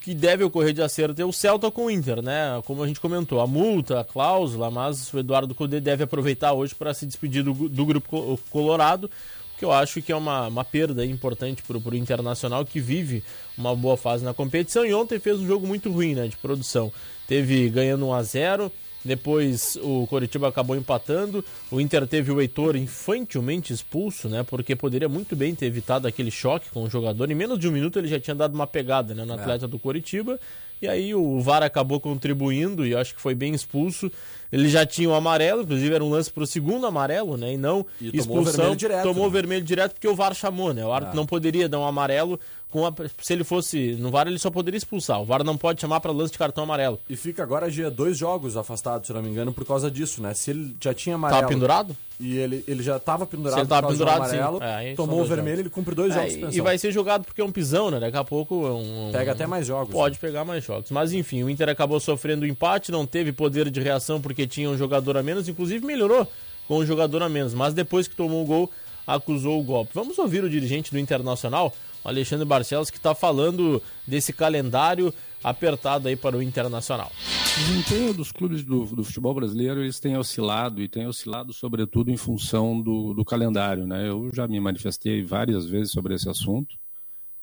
que 0.00 0.14
deve 0.14 0.42
ocorrer 0.44 0.72
de 0.72 0.82
acerto 0.82 1.20
é 1.20 1.24
o 1.24 1.32
Celta 1.32 1.70
com 1.70 1.86
o 1.86 1.90
Inter, 1.90 2.22
né? 2.22 2.60
Como 2.64 2.82
a 2.82 2.86
gente 2.86 3.00
comentou, 3.00 3.40
a 3.40 3.46
multa, 3.46 4.00
a 4.00 4.04
cláusula, 4.04 4.70
mas 4.70 5.12
o 5.12 5.18
Eduardo 5.18 5.54
Cudê 5.54 5.80
deve 5.80 6.04
aproveitar 6.04 6.52
hoje 6.52 6.74
para 6.74 6.94
se 6.94 7.06
despedir 7.06 7.42
do, 7.42 7.68
do 7.68 7.86
grupo 7.86 8.38
colorado, 8.50 9.10
que 9.58 9.64
eu 9.64 9.70
acho 9.70 10.02
que 10.02 10.10
é 10.10 10.16
uma, 10.16 10.48
uma 10.48 10.64
perda 10.64 11.04
importante 11.04 11.62
para 11.62 11.76
o 11.76 11.94
Internacional, 11.94 12.64
que 12.64 12.80
vive 12.80 13.22
uma 13.56 13.76
boa 13.76 13.96
fase 13.96 14.24
na 14.24 14.34
competição 14.34 14.84
e 14.84 14.94
ontem 14.94 15.18
fez 15.18 15.38
um 15.38 15.46
jogo 15.46 15.66
muito 15.66 15.90
ruim, 15.90 16.14
né? 16.14 16.26
De 16.26 16.36
produção. 16.36 16.92
Teve 17.28 17.68
ganhando 17.68 18.06
1 18.06 18.12
a 18.12 18.22
0 18.22 18.72
depois 19.04 19.76
o 19.82 20.06
Coritiba 20.06 20.48
acabou 20.48 20.74
empatando. 20.74 21.44
O 21.70 21.80
Inter 21.80 22.06
teve 22.06 22.32
o 22.32 22.40
Heitor 22.40 22.74
infantilmente 22.74 23.72
expulso, 23.72 24.28
né? 24.28 24.42
Porque 24.42 24.74
poderia 24.74 25.08
muito 25.08 25.36
bem 25.36 25.54
ter 25.54 25.66
evitado 25.66 26.08
aquele 26.08 26.30
choque 26.30 26.70
com 26.70 26.84
o 26.84 26.90
jogador. 26.90 27.30
Em 27.30 27.34
menos 27.34 27.58
de 27.58 27.68
um 27.68 27.72
minuto 27.72 27.98
ele 27.98 28.08
já 28.08 28.18
tinha 28.18 28.34
dado 28.34 28.54
uma 28.54 28.66
pegada 28.66 29.14
né, 29.14 29.24
no 29.24 29.34
é. 29.34 29.36
atleta 29.36 29.66
é. 29.66 29.68
do 29.68 29.78
Coritiba. 29.78 30.40
E 30.80 30.88
aí 30.88 31.14
o 31.14 31.40
VAR 31.40 31.62
acabou 31.62 31.98
contribuindo 31.98 32.86
e 32.86 32.94
acho 32.94 33.14
que 33.14 33.20
foi 33.20 33.34
bem 33.34 33.54
expulso. 33.54 34.10
Ele 34.52 34.68
já 34.68 34.84
tinha 34.84 35.08
o 35.08 35.14
amarelo, 35.14 35.62
inclusive 35.62 35.94
era 35.94 36.04
um 36.04 36.10
lance 36.10 36.30
para 36.30 36.44
o 36.44 36.46
segundo 36.46 36.86
amarelo, 36.86 37.36
né? 37.36 37.54
E 37.54 37.56
não 37.56 37.86
e 38.00 38.08
expulsão. 38.16 38.26
Tomou 38.26 38.44
vermelho 38.44 38.76
direto. 38.76 39.02
Tomou 39.02 39.24
né? 39.26 39.32
vermelho 39.32 39.64
direto 39.64 39.92
porque 39.92 40.08
o 40.08 40.14
VAR 40.14 40.34
chamou, 40.34 40.74
né? 40.74 40.84
O 40.84 40.92
árbitro 40.92 41.16
é. 41.16 41.20
não 41.20 41.26
poderia 41.26 41.68
dar 41.68 41.78
um 41.78 41.86
amarelo 41.86 42.38
com 42.74 42.84
a, 42.84 42.92
se 43.22 43.32
ele 43.32 43.44
fosse 43.44 43.92
no 44.00 44.10
VAR, 44.10 44.26
ele 44.26 44.36
só 44.36 44.50
poderia 44.50 44.76
expulsar. 44.76 45.22
O 45.22 45.24
VAR 45.24 45.44
não 45.44 45.56
pode 45.56 45.80
chamar 45.80 46.00
para 46.00 46.10
lance 46.10 46.32
de 46.32 46.38
cartão 46.38 46.64
amarelo. 46.64 46.98
E 47.08 47.14
fica 47.14 47.40
agora 47.40 47.70
dia 47.70 47.88
dois 47.88 48.18
jogos 48.18 48.56
afastados, 48.56 49.06
se 49.06 49.12
não 49.12 49.22
me 49.22 49.28
engano, 49.28 49.52
por 49.52 49.64
causa 49.64 49.88
disso, 49.88 50.20
né? 50.20 50.34
Se 50.34 50.50
ele 50.50 50.76
já 50.80 50.92
tinha 50.92 51.14
amarelo. 51.14 51.42
Tava 51.42 51.52
pendurado? 51.52 51.96
E 52.18 52.36
ele, 52.36 52.64
ele 52.66 52.82
já 52.82 52.96
estava 52.96 53.26
pendurado 53.26 53.54
se 53.54 53.60
ele 53.60 53.68
tava 53.68 53.86
pendurado, 53.86 54.16
amarelo, 54.16 54.60
é, 54.60 54.92
tomou 54.94 55.20
o 55.20 55.24
vermelho, 55.24 55.58
jogos. 55.58 55.60
ele 55.60 55.70
cumpre 55.70 55.94
dois 55.94 56.16
é, 56.16 56.28
jogos 56.28 56.56
E 56.56 56.60
vai 56.60 56.76
ser 56.76 56.90
jogado 56.90 57.24
porque 57.24 57.40
é 57.40 57.44
um 57.44 57.52
pisão, 57.52 57.92
né? 57.92 58.00
Daqui 58.00 58.16
a 58.16 58.24
pouco. 58.24 58.66
É 58.66 58.72
um, 58.72 59.10
Pega 59.12 59.30
até 59.30 59.46
mais 59.46 59.68
jogos. 59.68 59.94
Pode 59.94 60.14
né? 60.14 60.18
pegar 60.20 60.44
mais 60.44 60.64
jogos. 60.64 60.90
Mas 60.90 61.12
enfim, 61.12 61.44
o 61.44 61.50
Inter 61.50 61.68
acabou 61.68 62.00
sofrendo 62.00 62.44
empate, 62.44 62.90
não 62.90 63.06
teve 63.06 63.32
poder 63.32 63.70
de 63.70 63.80
reação 63.80 64.20
porque 64.20 64.48
tinha 64.48 64.68
um 64.68 64.76
jogador 64.76 65.16
a 65.16 65.22
menos, 65.22 65.48
inclusive 65.48 65.86
melhorou 65.86 66.26
com 66.66 66.78
um 66.78 66.86
jogador 66.86 67.22
a 67.22 67.28
menos. 67.28 67.54
Mas 67.54 67.72
depois 67.72 68.08
que 68.08 68.16
tomou 68.16 68.42
o 68.42 68.46
gol, 68.46 68.70
acusou 69.06 69.60
o 69.60 69.64
golpe. 69.64 69.92
Vamos 69.94 70.18
ouvir 70.18 70.44
o 70.44 70.50
dirigente 70.50 70.90
do 70.90 70.98
Internacional, 70.98 71.72
Alexandre 72.04 72.44
Barcelos, 72.44 72.90
que 72.90 72.96
está 72.96 73.14
falando 73.14 73.82
desse 74.06 74.32
calendário 74.32 75.12
apertado 75.42 76.08
aí 76.08 76.16
para 76.16 76.36
o 76.36 76.42
Internacional. 76.42 77.10
O 77.10 77.58
desempenho 77.58 78.14
dos 78.14 78.32
clubes 78.32 78.64
do, 78.64 78.84
do, 78.86 79.04
futebol 79.04 79.34
brasileiro 79.34 79.82
eles 79.82 80.00
têm 80.00 80.16
oscilado 80.16 80.82
e 80.82 80.88
têm 80.88 81.06
oscilado 81.06 81.52
sobretudo 81.52 82.10
em 82.10 82.16
função 82.16 82.80
do, 82.80 83.14
do 83.14 83.24
calendário, 83.24 83.86
né? 83.86 84.08
Eu 84.08 84.30
já 84.34 84.48
me 84.48 84.58
manifestei 84.58 85.22
várias 85.22 85.66
vezes 85.66 85.92
sobre 85.92 86.14
esse 86.14 86.28
assunto 86.28 86.76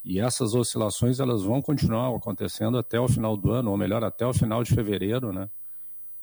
e 0.04 0.20
essas 0.20 0.56
oscilações 0.56 1.20
elas 1.20 1.44
vão 1.44 1.62
continuar 1.62 2.14
acontecendo 2.16 2.78
até 2.78 3.00
o 3.00 3.08
final 3.08 3.38
do 3.38 3.52
ano, 3.52 3.70
ou 3.72 3.78
melhor, 3.78 4.04
até 4.04 4.26
o 4.26 4.34
final 4.34 4.64
de 4.64 4.74
fevereiro, 4.74 5.32
né? 5.32 5.48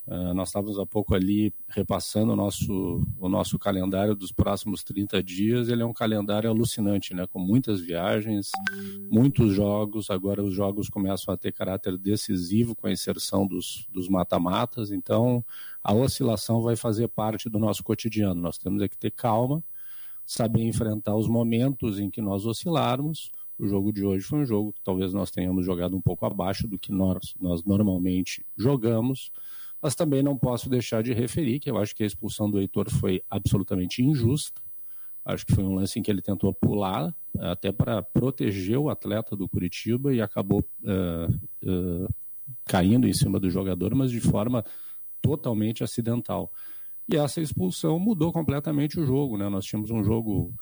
Uh, 0.09 0.33
nós 0.33 0.49
estávamos 0.49 0.79
há 0.79 0.87
pouco 0.87 1.15
ali 1.15 1.53
repassando 1.69 2.33
o 2.33 2.37
nosso, 2.37 3.07
o 3.21 3.29
nosso 3.29 3.59
calendário 3.59 4.15
dos 4.15 4.33
próximos 4.33 4.83
30 4.83 5.23
dias. 5.23 5.69
Ele 5.69 5.83
é 5.83 5.85
um 5.85 5.93
calendário 5.93 6.49
alucinante, 6.49 7.13
né? 7.13 7.27
com 7.27 7.39
muitas 7.39 7.79
viagens, 7.79 8.51
muitos 9.11 9.53
jogos. 9.53 10.09
Agora 10.09 10.43
os 10.43 10.55
jogos 10.55 10.89
começam 10.89 11.35
a 11.35 11.37
ter 11.37 11.53
caráter 11.53 11.99
decisivo 11.99 12.75
com 12.75 12.87
a 12.87 12.91
inserção 12.91 13.47
dos, 13.47 13.87
dos 13.93 14.09
mata-matas. 14.09 14.91
Então 14.91 15.45
a 15.85 15.93
oscilação 15.93 16.63
vai 16.63 16.75
fazer 16.75 17.09
parte 17.09 17.51
do 17.51 17.59
nosso 17.59 17.85
cotidiano. 17.85 18.41
Nós 18.41 18.57
temos 18.57 18.83
é 18.83 18.89
que 18.89 18.97
ter 18.97 19.11
calma, 19.11 19.63
saber 20.25 20.63
enfrentar 20.63 21.17
os 21.17 21.29
momentos 21.29 22.01
em 22.01 22.09
que 22.09 22.23
nós 22.23 22.47
oscilarmos. 22.47 23.31
O 23.59 23.67
jogo 23.67 23.93
de 23.93 24.07
hoje 24.07 24.25
foi 24.25 24.39
um 24.39 24.47
jogo 24.47 24.73
que 24.73 24.81
talvez 24.81 25.13
nós 25.13 25.31
tenhamos 25.31 25.67
jogado 25.67 25.95
um 25.95 26.01
pouco 26.01 26.25
abaixo 26.25 26.67
do 26.67 26.79
que 26.79 26.93
nós, 26.93 27.35
nós 27.39 27.63
normalmente 27.63 28.43
jogamos 28.57 29.31
mas 29.83 29.95
também 29.95 30.23
não 30.23 30.37
posso 30.37 30.69
deixar 30.69 31.03
de 31.03 31.13
referir 31.13 31.61
que 31.61 31.71
eu 31.71 31.79
acho 31.79 31.95
que 31.95 32.03
a 32.03 32.07
expulsão 32.07 32.51
do 32.51 32.61
Heitor 32.61 32.91
foi 32.91 33.23
absolutamente 33.31 34.03
injusta. 34.03 34.61
Acho 35.25 35.45
que 35.45 35.55
foi 35.55 35.63
um 35.63 35.75
lance 35.75 35.99
em 35.99 36.03
que 36.03 36.11
ele 36.11 36.23
tentou 36.23 36.53
pular, 36.55 37.15
até 37.39 37.71
para 37.71 38.03
proteger 38.03 38.79
o 38.79 38.89
atleta 38.89 39.37
do 39.37 39.49
Curitiba 39.49 40.13
e 40.13 40.23
acabou 40.23 40.65
uh, 40.83 41.31
uh, 41.71 42.15
caindo 42.65 43.07
em 43.07 43.13
cima 43.13 43.39
do 43.39 43.51
jogador, 43.51 43.95
mas 43.95 44.11
de 44.11 44.21
forma 44.21 44.65
totalmente 45.21 45.85
acidental. 45.85 46.51
E 47.11 47.17
essa 47.17 47.41
expulsão 47.41 47.99
mudou 47.99 48.33
completamente 48.33 48.99
o 48.99 49.07
jogo. 49.07 49.37
Né? 49.37 49.49
Nós 49.49 49.65
tínhamos 49.65 49.91
um 49.91 50.03
jogo 50.03 50.55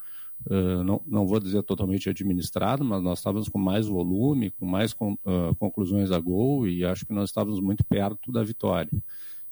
Uh, 0.44 0.84
não, 0.84 1.02
não 1.06 1.26
vou 1.26 1.40
dizer 1.40 1.62
totalmente 1.62 2.08
administrado, 2.08 2.84
mas 2.84 3.02
nós 3.02 3.18
estávamos 3.18 3.48
com 3.48 3.58
mais 3.58 3.86
volume, 3.86 4.50
com 4.50 4.66
mais 4.66 4.92
con, 4.92 5.14
uh, 5.24 5.54
conclusões 5.58 6.12
a 6.12 6.20
gol 6.20 6.68
e 6.68 6.84
acho 6.84 7.04
que 7.04 7.12
nós 7.12 7.30
estávamos 7.30 7.60
muito 7.60 7.84
perto 7.84 8.30
da 8.30 8.44
vitória. 8.44 8.90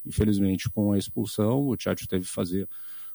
Infelizmente, 0.05 0.69
com 0.69 0.93
a 0.93 0.97
expulsão, 0.97 1.67
o 1.67 1.75
Tchatcho 1.75 2.07
teve 2.07 2.25
que 2.25 2.31
fazer 2.31 2.69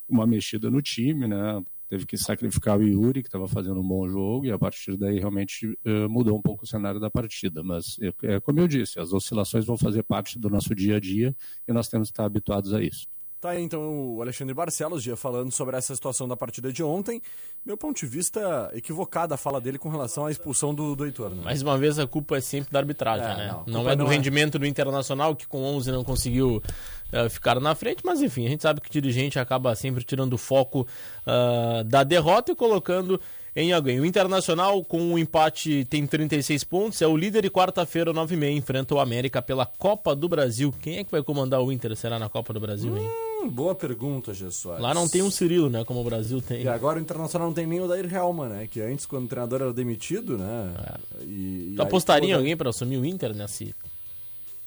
uma 0.09 0.27
mexida 0.27 0.71
no 0.71 0.83
time, 0.83 1.29
né? 1.29 1.63
teve 1.91 2.07
que 2.07 2.17
sacrificar 2.17 2.79
o 2.79 2.83
Yuri, 2.83 3.21
que 3.21 3.29
estava 3.29 3.49
fazendo 3.49 3.81
um 3.81 3.87
bom 3.87 4.09
jogo, 4.09 4.47
e 4.47 4.53
a 4.53 4.59
partir 4.59 4.97
daí 4.97 5.19
realmente 5.19 5.67
uh, 5.67 6.09
mudou 6.09 6.39
um 6.39 6.41
pouco 6.41 6.63
o 6.63 6.67
cenário 6.67 7.01
da 7.01 7.11
partida. 7.11 7.65
Mas, 7.65 7.99
é, 8.23 8.39
como 8.39 8.61
eu 8.61 8.69
disse, 8.69 9.01
as 9.01 9.13
oscilações 9.13 9.65
vão 9.65 9.77
fazer 9.77 10.05
parte 10.05 10.39
do 10.39 10.49
nosso 10.49 10.73
dia 10.73 10.97
a 10.97 11.01
dia 11.01 11.35
e 11.67 11.73
nós 11.73 11.89
temos 11.89 12.09
que 12.09 12.13
estar 12.13 12.25
habituados 12.25 12.73
a 12.73 12.81
isso. 12.81 13.09
Tá 13.41 13.51
aí 13.51 13.63
então 13.63 14.17
o 14.17 14.21
Alexandre 14.21 14.53
Barcelos, 14.53 15.03
dia 15.03 15.17
falando 15.17 15.51
sobre 15.51 15.75
essa 15.75 15.95
situação 15.95 16.29
da 16.29 16.37
partida 16.37 16.71
de 16.71 16.83
ontem. 16.83 17.23
Meu 17.65 17.75
ponto 17.75 17.99
de 17.99 18.05
vista 18.05 18.71
equivocada 18.75 19.35
a 19.35 19.39
fala 19.39 19.59
dele 19.59 19.79
com 19.79 19.89
relação 19.89 20.27
à 20.27 20.31
expulsão 20.31 20.75
do, 20.75 20.95
do 20.95 21.07
Heitor. 21.07 21.31
Né? 21.35 21.43
Mais 21.43 21.63
uma 21.63 21.79
vez 21.79 21.99
a 21.99 22.07
culpa 22.07 22.37
é 22.37 22.41
sempre 22.43 22.71
da 22.71 22.79
arbitragem, 22.79 23.27
é, 23.27 23.37
né? 23.37 23.49
Não, 23.67 23.85
não 23.85 23.91
é 23.91 23.97
do 23.97 24.05
não 24.05 24.13
é. 24.13 24.15
rendimento 24.15 24.57
é... 24.57 24.59
do 24.59 24.67
Internacional, 24.67 25.35
que 25.35 25.49
com 25.49 25.63
11 25.63 25.91
não 25.91 26.05
conseguiu 26.05 26.63
uh, 27.15 27.31
ficar 27.31 27.59
na 27.59 27.75
frente, 27.75 28.03
mas 28.05 28.21
enfim, 28.21 28.45
a 28.45 28.51
gente 28.51 28.61
sabe 28.63 28.83
que 28.83 28.91
o 28.91 28.93
dirigente 28.93 29.39
acaba 29.39 29.75
sempre 29.75 30.05
tirando 30.05 30.35
o 30.35 30.39
foco 30.39 30.87
uh, 31.27 31.83
da 31.85 32.05
derrota 32.05 32.53
e 32.53 32.55
colocando 32.55 33.19
em 33.57 33.73
alguém. 33.73 34.01
O 34.01 34.05
Internacional, 34.05 34.85
com 34.85 35.01
o 35.01 35.13
um 35.13 35.19
empate, 35.19 35.87
tem 35.87 36.07
36 36.07 36.63
pontos, 36.65 37.01
é 37.01 37.07
o 37.07 37.17
líder 37.17 37.47
e 37.47 37.51
quarta-feira, 37.51 38.13
9h30, 38.13 38.53
enfrenta 38.53 38.95
o 38.95 39.01
América 39.01 39.41
pela 39.41 39.65
Copa 39.65 40.15
do 40.15 40.29
Brasil. 40.29 40.75
Quem 40.83 40.99
é 40.99 41.05
que 41.05 41.11
vai 41.11 41.23
comandar 41.23 41.63
o 41.63 41.73
Inter? 41.73 41.97
Será 41.97 42.19
na 42.19 42.29
Copa 42.29 42.53
do 42.53 42.61
Brasil, 42.61 42.95
hein? 42.99 43.30
Hum, 43.41 43.49
boa 43.49 43.75
pergunta, 43.75 44.35
Jesus. 44.35 44.81
Lá 44.81 44.93
não 44.93 45.09
tem 45.09 45.23
um 45.23 45.31
Cirilo, 45.31 45.71
né? 45.71 45.85
Como 45.85 46.01
o 46.01 46.05
Brasil 46.05 46.43
tem. 46.43 46.63
E 46.63 46.69
agora 46.69 46.99
o 46.99 47.03
Internacional 47.03 47.49
não 47.49 47.55
tem 47.55 47.67
nem 47.67 47.81
o 47.81 47.89
Dair 47.89 48.13
Helman, 48.13 48.49
né? 48.49 48.69
Que 48.71 48.81
antes, 48.81 49.07
quando 49.07 49.25
o 49.25 49.29
treinador 49.29 49.63
era 49.63 49.73
demitido, 49.73 50.37
né? 50.37 50.75
É. 50.79 51.25
E, 51.25 51.73
tu 51.77 51.83
apostaria 51.83 52.31
em 52.31 52.33
alguém 52.33 52.57
para 52.57 52.71
assumir 52.71 52.99
o 52.99 53.05
Inter 53.05 53.35
nesse 53.35 53.75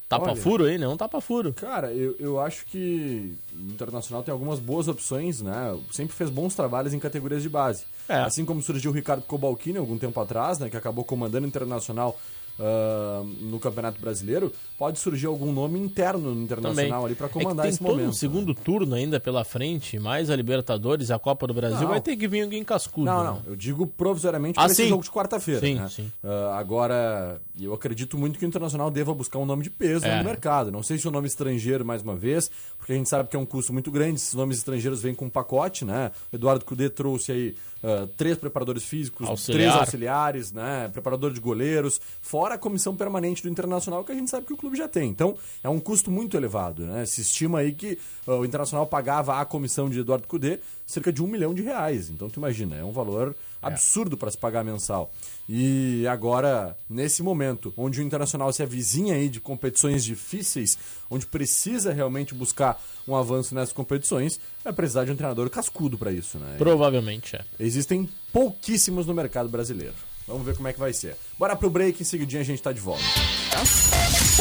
Tapa-furo 0.07 0.65
aí, 0.65 0.77
né? 0.77 0.87
Um 0.87 0.97
tapa-furo. 0.97 1.53
Cara, 1.53 1.91
eu, 1.91 2.15
eu 2.19 2.39
acho 2.39 2.65
que 2.65 3.33
o 3.55 3.71
Internacional 3.71 4.23
tem 4.23 4.31
algumas 4.31 4.59
boas 4.59 4.87
opções, 4.87 5.41
né? 5.41 5.77
Sempre 5.91 6.15
fez 6.15 6.29
bons 6.29 6.55
trabalhos 6.55 6.93
em 6.93 6.99
categorias 6.99 7.41
de 7.41 7.49
base. 7.49 7.83
É. 8.07 8.17
Assim 8.17 8.45
como 8.45 8.61
surgiu 8.61 8.91
o 8.91 8.93
Ricardo 8.93 9.23
Cobalcini 9.23 9.77
algum 9.77 9.97
tempo 9.97 10.19
atrás, 10.19 10.59
né? 10.59 10.69
Que 10.69 10.77
acabou 10.77 11.03
comandando 11.03 11.45
o 11.45 11.47
Internacional 11.47 12.19
uh, 12.59 13.23
no 13.41 13.59
Campeonato 13.59 13.99
Brasileiro, 13.99 14.51
pode 14.77 14.99
surgir 14.99 15.27
algum 15.27 15.51
nome 15.51 15.79
interno 15.79 16.33
no 16.33 16.41
Internacional 16.41 16.75
Também. 16.75 17.05
ali 17.05 17.15
para 17.15 17.29
comandar 17.29 17.65
é 17.65 17.69
esse 17.69 17.81
momento. 17.81 17.97
Tem 17.97 18.05
todo 18.05 18.11
um 18.11 18.13
segundo 18.13 18.53
turno 18.55 18.95
ainda 18.95 19.19
pela 19.19 19.43
frente, 19.43 19.99
mais 19.99 20.29
a 20.29 20.35
Libertadores, 20.35 21.11
a 21.11 21.19
Copa 21.19 21.47
do 21.47 21.53
Brasil, 21.53 21.81
não. 21.81 21.87
vai 21.87 22.01
ter 22.01 22.15
que 22.15 22.27
vir 22.27 22.43
alguém 22.43 22.63
cascudo. 22.63 23.05
Não, 23.05 23.23
né? 23.23 23.29
não, 23.29 23.41
eu 23.45 23.55
digo 23.55 23.87
provisoriamente 23.87 24.59
ah, 24.59 24.63
para 24.63 24.71
esse 24.71 24.87
jogo 24.87 25.03
de 25.03 25.11
quarta-feira. 25.11 25.61
Sim, 25.61 25.75
né? 25.75 25.89
sim. 25.89 26.11
Uh, 26.23 26.49
agora, 26.53 27.41
eu 27.59 27.73
acredito 27.73 28.17
muito 28.17 28.37
que 28.37 28.45
o 28.45 28.47
Internacional 28.47 28.91
deva 28.91 29.13
buscar 29.13 29.39
um 29.39 29.45
nome 29.45 29.63
de 29.63 29.69
peso 29.69 30.05
é. 30.05 30.17
no 30.17 30.23
mercado. 30.23 30.71
Não 30.71 30.83
sei 30.83 30.97
se 30.97 31.07
o 31.07 31.11
nome 31.11 31.27
estrangeiro, 31.27 31.85
mais 31.85 32.01
uma 32.01 32.15
vez, 32.15 32.49
porque 32.77 32.93
a 32.93 32.95
gente 32.95 33.09
sabe 33.09 33.29
que 33.29 33.35
é 33.35 33.39
um 33.39 33.45
custo 33.45 33.73
muito 33.73 33.91
grande, 33.91 34.15
esses 34.15 34.33
nomes 34.33 34.57
estrangeiros 34.57 35.01
vêm 35.01 35.15
com 35.15 35.25
um 35.25 35.29
pacote, 35.29 35.85
né? 35.85 36.11
O 36.31 36.35
Eduardo 36.35 36.65
Cudê 36.65 36.89
trouxe 36.89 37.31
aí 37.31 37.55
uh, 37.83 38.07
três 38.17 38.37
preparadores 38.37 38.83
físicos, 38.83 39.27
Auxiliar. 39.27 39.61
três 39.61 39.81
auxiliares, 39.81 40.51
né? 40.51 40.89
Preparador 40.91 41.31
de 41.31 41.39
goleiros, 41.39 41.99
fora 42.21 42.55
a 42.55 42.57
comissão 42.57 42.95
permanente 42.95 43.43
do 43.43 43.49
Internacional 43.49 44.03
que 44.03 44.11
a 44.11 44.15
gente 44.15 44.29
sabe 44.29 44.47
que 44.47 44.53
o 44.53 44.57
clube 44.57 44.77
já 44.77 44.87
tem. 44.87 45.09
Então, 45.09 45.37
é 45.63 45.69
um 45.69 45.79
custo 45.79 46.09
muito 46.09 46.37
elevado, 46.37 46.85
né? 46.85 47.05
Se 47.05 47.21
estima 47.21 47.59
aí 47.59 47.73
que 47.73 47.97
uh, 48.25 48.31
o 48.31 48.45
Internacional 48.45 48.87
pagava 48.87 49.39
à 49.39 49.45
comissão 49.45 49.89
de 49.89 49.99
Eduardo 49.99 50.27
Cudê 50.27 50.59
cerca 50.85 51.11
de 51.11 51.21
um 51.21 51.27
milhão 51.27 51.53
de 51.53 51.61
reais. 51.61 52.09
Então, 52.09 52.29
tu 52.29 52.39
imagina, 52.39 52.75
é 52.75 52.83
um 52.83 52.91
valor. 52.91 53.35
Absurdo 53.63 54.15
é. 54.15 54.19
para 54.19 54.31
se 54.31 54.37
pagar 54.37 54.63
mensal. 54.63 55.11
E 55.47 56.05
agora, 56.07 56.77
nesse 56.89 57.21
momento, 57.21 57.73
onde 57.75 57.99
o 57.99 58.03
Internacional 58.03 58.51
se 58.53 58.63
avizinha 58.63 59.15
aí 59.15 59.29
de 59.29 59.39
competições 59.39 60.03
difíceis, 60.03 60.77
onde 61.09 61.25
precisa 61.25 61.91
realmente 61.91 62.33
buscar 62.33 62.81
um 63.07 63.15
avanço 63.15 63.53
nessas 63.53 63.73
competições, 63.73 64.39
vai 64.63 64.73
precisar 64.73 65.05
de 65.05 65.11
um 65.11 65.15
treinador 65.15 65.49
cascudo 65.49 65.97
para 65.97 66.11
isso, 66.11 66.37
né? 66.37 66.55
Provavelmente 66.57 67.35
é. 67.35 67.43
Existem 67.59 68.09
pouquíssimos 68.31 69.05
no 69.05 69.13
mercado 69.13 69.49
brasileiro. 69.49 69.95
Vamos 70.27 70.45
ver 70.45 70.55
como 70.55 70.67
é 70.67 70.73
que 70.73 70.79
vai 70.79 70.93
ser. 70.93 71.17
Bora 71.37 71.55
pro 71.55 71.69
break, 71.69 72.01
em 72.01 72.05
seguidinho 72.05 72.41
a 72.41 72.45
gente 72.45 72.61
tá 72.61 72.71
de 72.71 72.79
volta. 72.79 73.03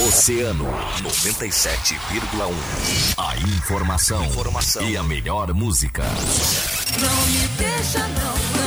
Oceano 0.07 0.65
97,1. 1.03 2.55
A 3.19 3.37
informação, 3.37 4.25
informação 4.25 4.89
e 4.89 4.97
a 4.97 5.03
melhor 5.03 5.53
música. 5.53 6.05
Não 7.01 7.27
me 7.27 7.49
deixa, 7.59 7.99
não, 8.09 8.62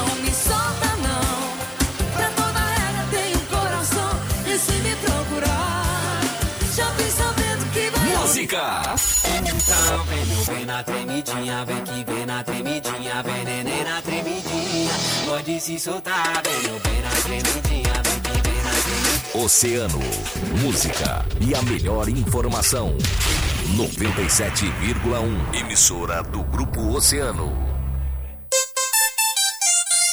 Música! 8.56 8.96
Então 9.38 10.06
vem, 10.06 10.56
vem 10.56 10.66
na 10.66 10.84
tremidinha, 10.84 11.66
vem 11.66 11.84
que 11.84 12.12
vem 12.12 12.26
na 12.26 12.44
tremidinha, 12.44 13.24
vem 13.24 13.44
neném 13.44 13.84
na 13.84 14.02
tremidinha. 14.02 14.92
Pode 15.26 15.60
se 15.60 15.78
soltar, 15.78 16.42
vem, 16.44 16.80
vem 16.80 17.02
na 17.02 17.10
tremidinha, 17.10 17.94
vem 18.04 18.20
que 18.22 18.50
vem 18.50 18.64
na 18.64 18.72
tremidinha. 18.72 19.46
Oceano, 19.46 20.00
música 20.62 21.26
e 21.42 21.54
a 21.54 21.62
melhor 21.64 22.08
informação. 22.08 22.98
97,1 23.76 25.60
emissora 25.60 26.24
do 26.24 26.42
Grupo 26.44 26.96
Oceano. 26.96 27.52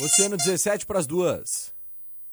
Oceano 0.02 0.36
17 0.36 0.84
para 0.84 0.98
as 0.98 1.06
duas. 1.06 1.72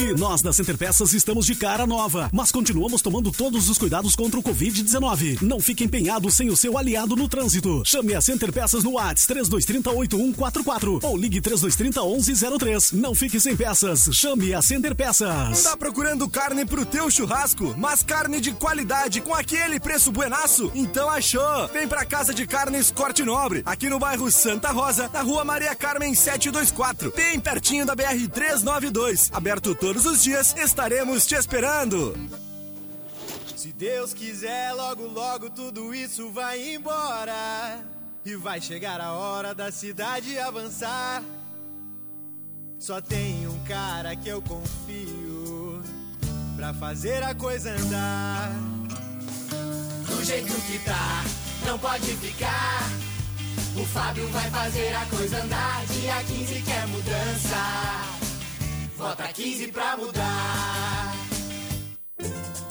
E 0.00 0.14
nós 0.14 0.40
da 0.40 0.50
Center 0.50 0.78
Peças 0.78 1.12
estamos 1.12 1.44
de 1.44 1.54
cara 1.54 1.86
nova, 1.86 2.30
mas 2.32 2.50
continuamos 2.50 3.02
tomando 3.02 3.30
todos 3.30 3.68
os 3.68 3.76
cuidados 3.76 4.16
contra 4.16 4.40
o 4.40 4.42
Covid-19. 4.42 5.42
Não 5.42 5.60
fique 5.60 5.84
empenhado 5.84 6.30
sem 6.30 6.48
o 6.48 6.56
seu 6.56 6.78
aliado 6.78 7.14
no 7.14 7.28
trânsito. 7.28 7.82
Chame 7.84 8.14
a 8.14 8.20
Center 8.22 8.50
Peças 8.50 8.82
no 8.82 8.92
WhatsApp 8.92 9.26
3230 9.26 9.90
8144 9.90 11.00
ou 11.02 11.16
ligue 11.18 11.42
3230 11.42 12.00
1103. 12.00 12.92
Não 12.92 13.14
fique 13.14 13.38
sem 13.38 13.54
peças. 13.54 14.08
Chame 14.14 14.54
a 14.54 14.62
Center 14.62 14.94
Peças. 14.94 15.64
Tá 15.64 15.76
procurando 15.76 16.26
carne 16.30 16.64
pro 16.64 16.86
teu 16.86 17.10
churrasco, 17.10 17.74
mas 17.76 18.02
carne 18.02 18.40
de 18.40 18.52
qualidade 18.52 19.20
com 19.20 19.34
aquele 19.34 19.78
preço 19.78 20.10
buenaço? 20.10 20.72
Então 20.74 21.10
achou! 21.10 21.68
Vem 21.74 21.86
pra 21.86 22.06
Casa 22.06 22.32
de 22.32 22.46
Carnes 22.46 22.90
Corte 22.90 23.22
Nobre, 23.22 23.60
aqui 23.66 23.90
no 23.90 23.98
bairro 23.98 24.30
Santa 24.30 24.72
Rosa, 24.72 25.10
na 25.12 25.20
rua 25.20 25.44
Maria 25.44 25.74
Carmen 25.74 26.14
724, 26.14 27.12
bem 27.14 27.38
pertinho 27.38 27.84
da 27.84 27.94
BR 27.94 28.26
392. 28.32 29.28
Aberto 29.34 29.74
todos 29.92 30.06
os 30.06 30.22
dias, 30.22 30.54
estaremos 30.56 31.26
te 31.26 31.34
esperando. 31.34 32.14
Se 33.56 33.72
Deus 33.72 34.14
quiser, 34.14 34.72
logo, 34.72 35.04
logo 35.08 35.50
tudo 35.50 35.92
isso 35.92 36.30
vai 36.30 36.74
embora. 36.74 37.84
E 38.24 38.36
vai 38.36 38.60
chegar 38.60 39.00
a 39.00 39.14
hora 39.14 39.52
da 39.52 39.72
cidade 39.72 40.38
avançar. 40.38 41.24
Só 42.78 43.00
tem 43.00 43.48
um 43.48 43.64
cara 43.64 44.14
que 44.14 44.28
eu 44.28 44.40
confio 44.40 45.82
pra 46.54 46.72
fazer 46.72 47.24
a 47.24 47.34
coisa 47.34 47.72
andar. 47.72 48.52
Do 50.06 50.24
jeito 50.24 50.54
que 50.66 50.78
tá, 50.84 51.24
não 51.66 51.76
pode 51.80 52.06
ficar. 52.18 52.88
O 53.76 53.84
Fábio 53.86 54.28
vai 54.28 54.48
fazer 54.50 54.94
a 54.94 55.04
coisa 55.06 55.42
andar. 55.42 55.84
Dia 55.86 56.22
15 56.22 56.62
quer 56.62 56.86
mudança. 56.86 58.19
Vota 59.00 59.28
15 59.32 59.68
pra 59.68 59.96
mudar. 59.96 61.14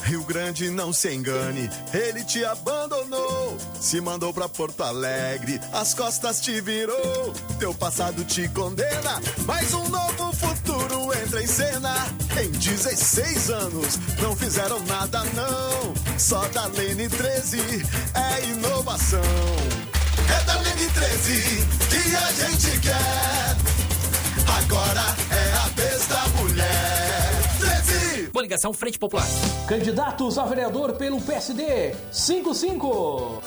Rio 0.03 0.23
Grande, 0.25 0.69
não 0.69 0.93
se 0.93 1.11
engane, 1.11 1.67
ele 1.91 2.23
te 2.23 2.45
abandonou. 2.45 3.57
Se 3.79 3.99
mandou 3.99 4.31
pra 4.31 4.47
Porto 4.47 4.83
Alegre, 4.83 5.59
as 5.73 5.95
costas 5.95 6.39
te 6.39 6.61
virou. 6.61 7.33
Teu 7.57 7.73
passado 7.73 8.23
te 8.25 8.47
condena, 8.49 9.19
mas 9.47 9.73
um 9.73 9.89
novo 9.89 10.31
futuro 10.33 11.11
entra 11.19 11.41
em 11.41 11.47
cena. 11.47 11.95
Em 12.39 12.51
16 12.51 13.49
anos, 13.49 13.97
não 14.21 14.35
fizeram 14.35 14.79
nada, 14.81 15.23
não. 15.33 16.19
Só 16.19 16.47
da 16.49 16.67
Lene 16.67 17.09
13 17.09 17.57
é 18.13 18.49
inovação. 18.49 19.19
É 20.39 20.43
da 20.43 20.53
Lene 20.59 20.89
13 20.93 21.67
que 21.89 22.15
a 22.15 22.31
gente 22.33 22.79
quer. 22.81 23.79
Agora 24.57 25.15
é 25.31 25.48
Coligação 28.39 28.71
Frente 28.71 28.97
Popular. 28.97 29.27
Candidatos 29.67 30.37
a 30.37 30.45
vereador 30.45 30.93
pelo 30.93 31.19
PSD 31.19 31.93
55. 32.09 33.43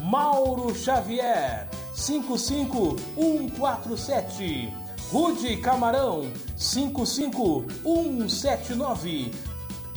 Mauro 0.00 0.74
Xavier 0.74 1.68
55147. 1.94 4.72
Rude 5.12 5.58
Camarão 5.58 6.32
55179. 6.56 9.30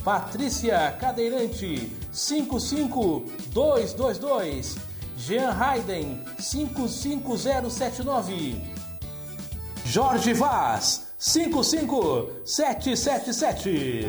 Patrícia 0.04 0.94
Cadeirante 1.00 1.90
55222. 2.12 4.76
Jean 5.16 5.58
Hayden 5.58 6.22
55079. 6.38 8.60
Jorge 9.86 10.34
Vaz 10.34 11.09
55777. 11.20 14.06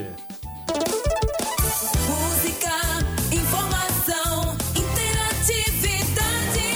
Música, 2.07 2.71
informação, 3.35 4.55
interatividade. 4.73 6.71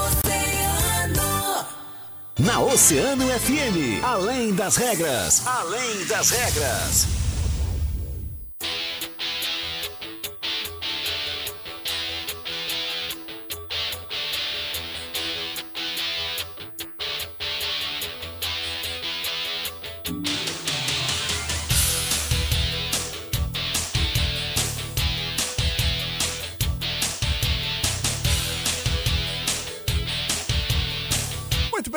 Oceano. 0.00 1.66
Na 2.38 2.60
Oceano 2.60 3.26
FM, 3.38 4.02
além 4.02 4.54
das 4.54 4.76
regras, 4.76 5.46
além 5.46 6.06
das 6.06 6.30
regras. 6.30 7.06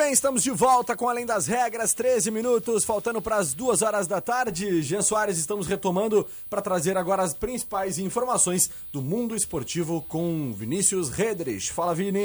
Bem, 0.08 0.14
estamos 0.14 0.42
de 0.42 0.50
volta 0.50 0.96
com 0.96 1.06
Além 1.06 1.26
das 1.26 1.46
Regras, 1.46 1.92
13 1.92 2.30
minutos, 2.30 2.82
faltando 2.82 3.20
para 3.20 3.36
as 3.36 3.52
duas 3.52 3.82
horas 3.82 4.06
da 4.06 4.22
tarde. 4.22 4.80
Jean 4.80 5.02
Soares, 5.02 5.36
estamos 5.36 5.66
retomando 5.66 6.26
para 6.48 6.62
trazer 6.62 6.96
agora 6.96 7.22
as 7.22 7.34
principais 7.34 7.98
informações 7.98 8.70
do 8.90 9.02
mundo 9.02 9.36
esportivo 9.36 10.00
com 10.08 10.54
Vinícius 10.54 11.10
Redrich. 11.10 11.72
Fala, 11.72 11.94
Vini. 11.94 12.24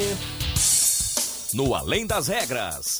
No 1.53 1.75
Além 1.75 2.07
das 2.07 2.27
Regras, 2.27 2.99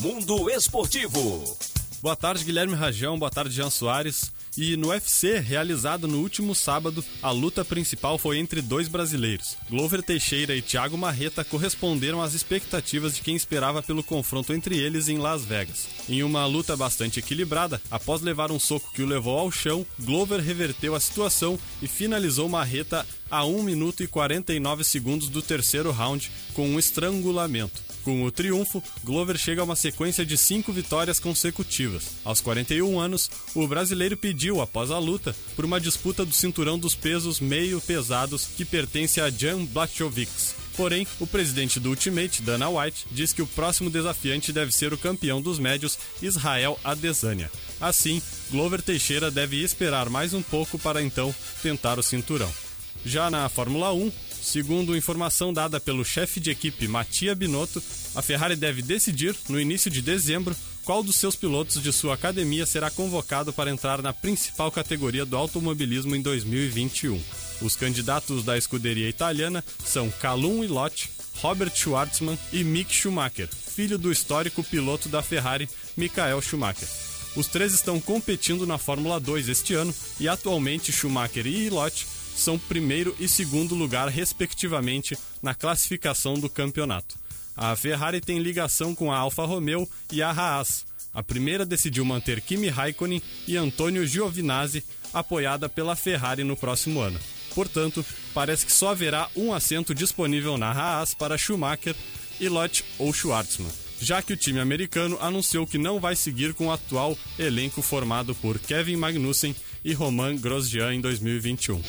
Mundo 0.00 0.50
Esportivo. 0.50 1.56
Boa 2.02 2.16
tarde, 2.16 2.44
Guilherme 2.44 2.74
Rajão. 2.74 3.16
Boa 3.16 3.30
tarde, 3.30 3.54
Jean 3.54 3.70
Soares. 3.70 4.32
E 4.56 4.76
no 4.76 4.88
UFC, 4.88 5.38
realizado 5.38 6.08
no 6.08 6.18
último 6.18 6.54
sábado, 6.54 7.04
a 7.22 7.30
luta 7.30 7.64
principal 7.64 8.18
foi 8.18 8.38
entre 8.38 8.60
dois 8.60 8.88
brasileiros. 8.88 9.56
Glover 9.68 10.02
Teixeira 10.02 10.56
e 10.56 10.62
Thiago 10.62 10.98
Marreta 10.98 11.44
corresponderam 11.44 12.20
às 12.20 12.34
expectativas 12.34 13.14
de 13.14 13.22
quem 13.22 13.36
esperava 13.36 13.82
pelo 13.82 14.02
confronto 14.02 14.52
entre 14.52 14.76
eles 14.76 15.08
em 15.08 15.18
Las 15.18 15.44
Vegas. 15.44 15.88
Em 16.08 16.22
uma 16.22 16.44
luta 16.46 16.76
bastante 16.76 17.20
equilibrada, 17.20 17.80
após 17.90 18.20
levar 18.22 18.50
um 18.50 18.58
soco 18.58 18.92
que 18.92 19.02
o 19.02 19.06
levou 19.06 19.38
ao 19.38 19.52
chão, 19.52 19.86
Glover 20.00 20.40
reverteu 20.40 20.94
a 20.94 21.00
situação 21.00 21.58
e 21.80 21.86
finalizou 21.86 22.48
Marreta 22.48 23.06
a 23.30 23.44
1 23.44 23.62
minuto 23.62 24.02
e 24.02 24.08
49 24.08 24.82
segundos 24.82 25.28
do 25.28 25.40
terceiro 25.40 25.92
round 25.92 26.30
com 26.52 26.68
um 26.68 26.78
estrangulamento. 26.78 27.89
Com 28.04 28.24
o 28.24 28.30
triunfo, 28.30 28.82
Glover 29.04 29.36
chega 29.36 29.60
a 29.60 29.64
uma 29.64 29.76
sequência 29.76 30.24
de 30.24 30.36
cinco 30.36 30.72
vitórias 30.72 31.20
consecutivas. 31.20 32.04
Aos 32.24 32.40
41 32.40 32.98
anos, 32.98 33.30
o 33.54 33.66
brasileiro 33.66 34.16
pediu, 34.16 34.60
após 34.60 34.90
a 34.90 34.98
luta, 34.98 35.36
por 35.54 35.64
uma 35.64 35.80
disputa 35.80 36.24
do 36.24 36.32
cinturão 36.32 36.78
dos 36.78 36.94
pesos 36.94 37.40
meio 37.40 37.80
pesados 37.80 38.46
que 38.56 38.64
pertence 38.64 39.20
a 39.20 39.28
Jan 39.28 39.64
Blachowicz. 39.66 40.54
Porém, 40.76 41.06
o 41.18 41.26
presidente 41.26 41.78
do 41.78 41.90
Ultimate, 41.90 42.40
Dana 42.40 42.70
White, 42.70 43.06
diz 43.10 43.34
que 43.34 43.42
o 43.42 43.46
próximo 43.46 43.90
desafiante 43.90 44.50
deve 44.50 44.72
ser 44.72 44.94
o 44.94 44.98
campeão 44.98 45.42
dos 45.42 45.58
médios, 45.58 45.98
Israel 46.22 46.78
Adesanya. 46.82 47.50
Assim, 47.78 48.22
Glover 48.50 48.80
Teixeira 48.80 49.30
deve 49.30 49.62
esperar 49.62 50.08
mais 50.08 50.32
um 50.32 50.42
pouco 50.42 50.78
para 50.78 51.02
então 51.02 51.34
tentar 51.62 51.98
o 51.98 52.02
cinturão. 52.02 52.50
Já 53.04 53.30
na 53.30 53.48
Fórmula 53.48 53.92
1, 53.92 54.10
segundo 54.42 54.96
informação 54.96 55.52
dada 55.52 55.78
pelo 55.78 56.04
chefe 56.04 56.40
de 56.40 56.50
equipe 56.50 56.88
Mattia 56.88 57.34
Binotto, 57.34 57.82
a 58.14 58.22
Ferrari 58.22 58.56
deve 58.56 58.82
decidir, 58.82 59.34
no 59.48 59.60
início 59.60 59.90
de 59.90 60.02
dezembro, 60.02 60.56
qual 60.84 61.02
dos 61.02 61.16
seus 61.16 61.36
pilotos 61.36 61.82
de 61.82 61.92
sua 61.92 62.14
academia 62.14 62.66
será 62.66 62.90
convocado 62.90 63.52
para 63.52 63.70
entrar 63.70 64.02
na 64.02 64.12
principal 64.12 64.70
categoria 64.72 65.24
do 65.24 65.36
automobilismo 65.36 66.16
em 66.16 66.22
2021. 66.22 67.20
Os 67.62 67.76
candidatos 67.76 68.42
da 68.42 68.56
escuderia 68.56 69.08
italiana 69.08 69.62
são 69.84 70.10
Calum 70.10 70.64
Ilott, 70.64 71.10
Robert 71.40 71.72
Schwartzman 71.74 72.38
e 72.52 72.64
Mick 72.64 72.94
Schumacher, 72.94 73.48
filho 73.48 73.98
do 73.98 74.10
histórico 74.10 74.64
piloto 74.64 75.08
da 75.08 75.22
Ferrari, 75.22 75.68
Michael 75.96 76.40
Schumacher. 76.40 76.88
Os 77.36 77.46
três 77.46 77.72
estão 77.72 78.00
competindo 78.00 78.66
na 78.66 78.76
Fórmula 78.76 79.20
2 79.20 79.48
este 79.48 79.74
ano 79.74 79.94
e 80.18 80.28
atualmente 80.28 80.90
Schumacher 80.90 81.46
e 81.46 81.66
Ilott 81.66 82.06
são 82.34 82.58
primeiro 82.58 83.14
e 83.18 83.28
segundo 83.28 83.74
lugar, 83.74 84.08
respectivamente, 84.08 85.16
na 85.42 85.54
classificação 85.54 86.34
do 86.34 86.48
campeonato. 86.48 87.18
A 87.56 87.76
Ferrari 87.76 88.20
tem 88.20 88.38
ligação 88.38 88.94
com 88.94 89.12
a 89.12 89.18
Alfa 89.18 89.44
Romeo 89.44 89.88
e 90.10 90.22
a 90.22 90.30
Haas. 90.30 90.84
A 91.12 91.22
primeira 91.22 91.66
decidiu 91.66 92.04
manter 92.04 92.40
Kimi 92.40 92.68
Raikkonen 92.68 93.22
e 93.46 93.56
Antônio 93.56 94.06
Giovinazzi, 94.06 94.84
apoiada 95.12 95.68
pela 95.68 95.96
Ferrari 95.96 96.44
no 96.44 96.56
próximo 96.56 97.00
ano. 97.00 97.18
Portanto, 97.54 98.04
parece 98.32 98.64
que 98.64 98.72
só 98.72 98.90
haverá 98.90 99.28
um 99.36 99.52
assento 99.52 99.94
disponível 99.94 100.56
na 100.56 100.70
Haas 100.70 101.14
para 101.14 101.36
Schumacher, 101.36 101.96
Ilott 102.38 102.84
ou 102.98 103.12
Schwartzman, 103.12 103.70
já 104.00 104.22
que 104.22 104.32
o 104.32 104.36
time 104.36 104.60
americano 104.60 105.18
anunciou 105.20 105.66
que 105.66 105.76
não 105.76 106.00
vai 106.00 106.16
seguir 106.16 106.54
com 106.54 106.68
o 106.68 106.72
atual 106.72 107.18
elenco 107.38 107.82
formado 107.82 108.34
por 108.36 108.58
Kevin 108.58 108.96
Magnussen 108.96 109.54
e 109.84 109.92
Romain 109.92 110.36
Grosjean 110.38 110.94
em 110.94 111.00
2021. 111.00 111.80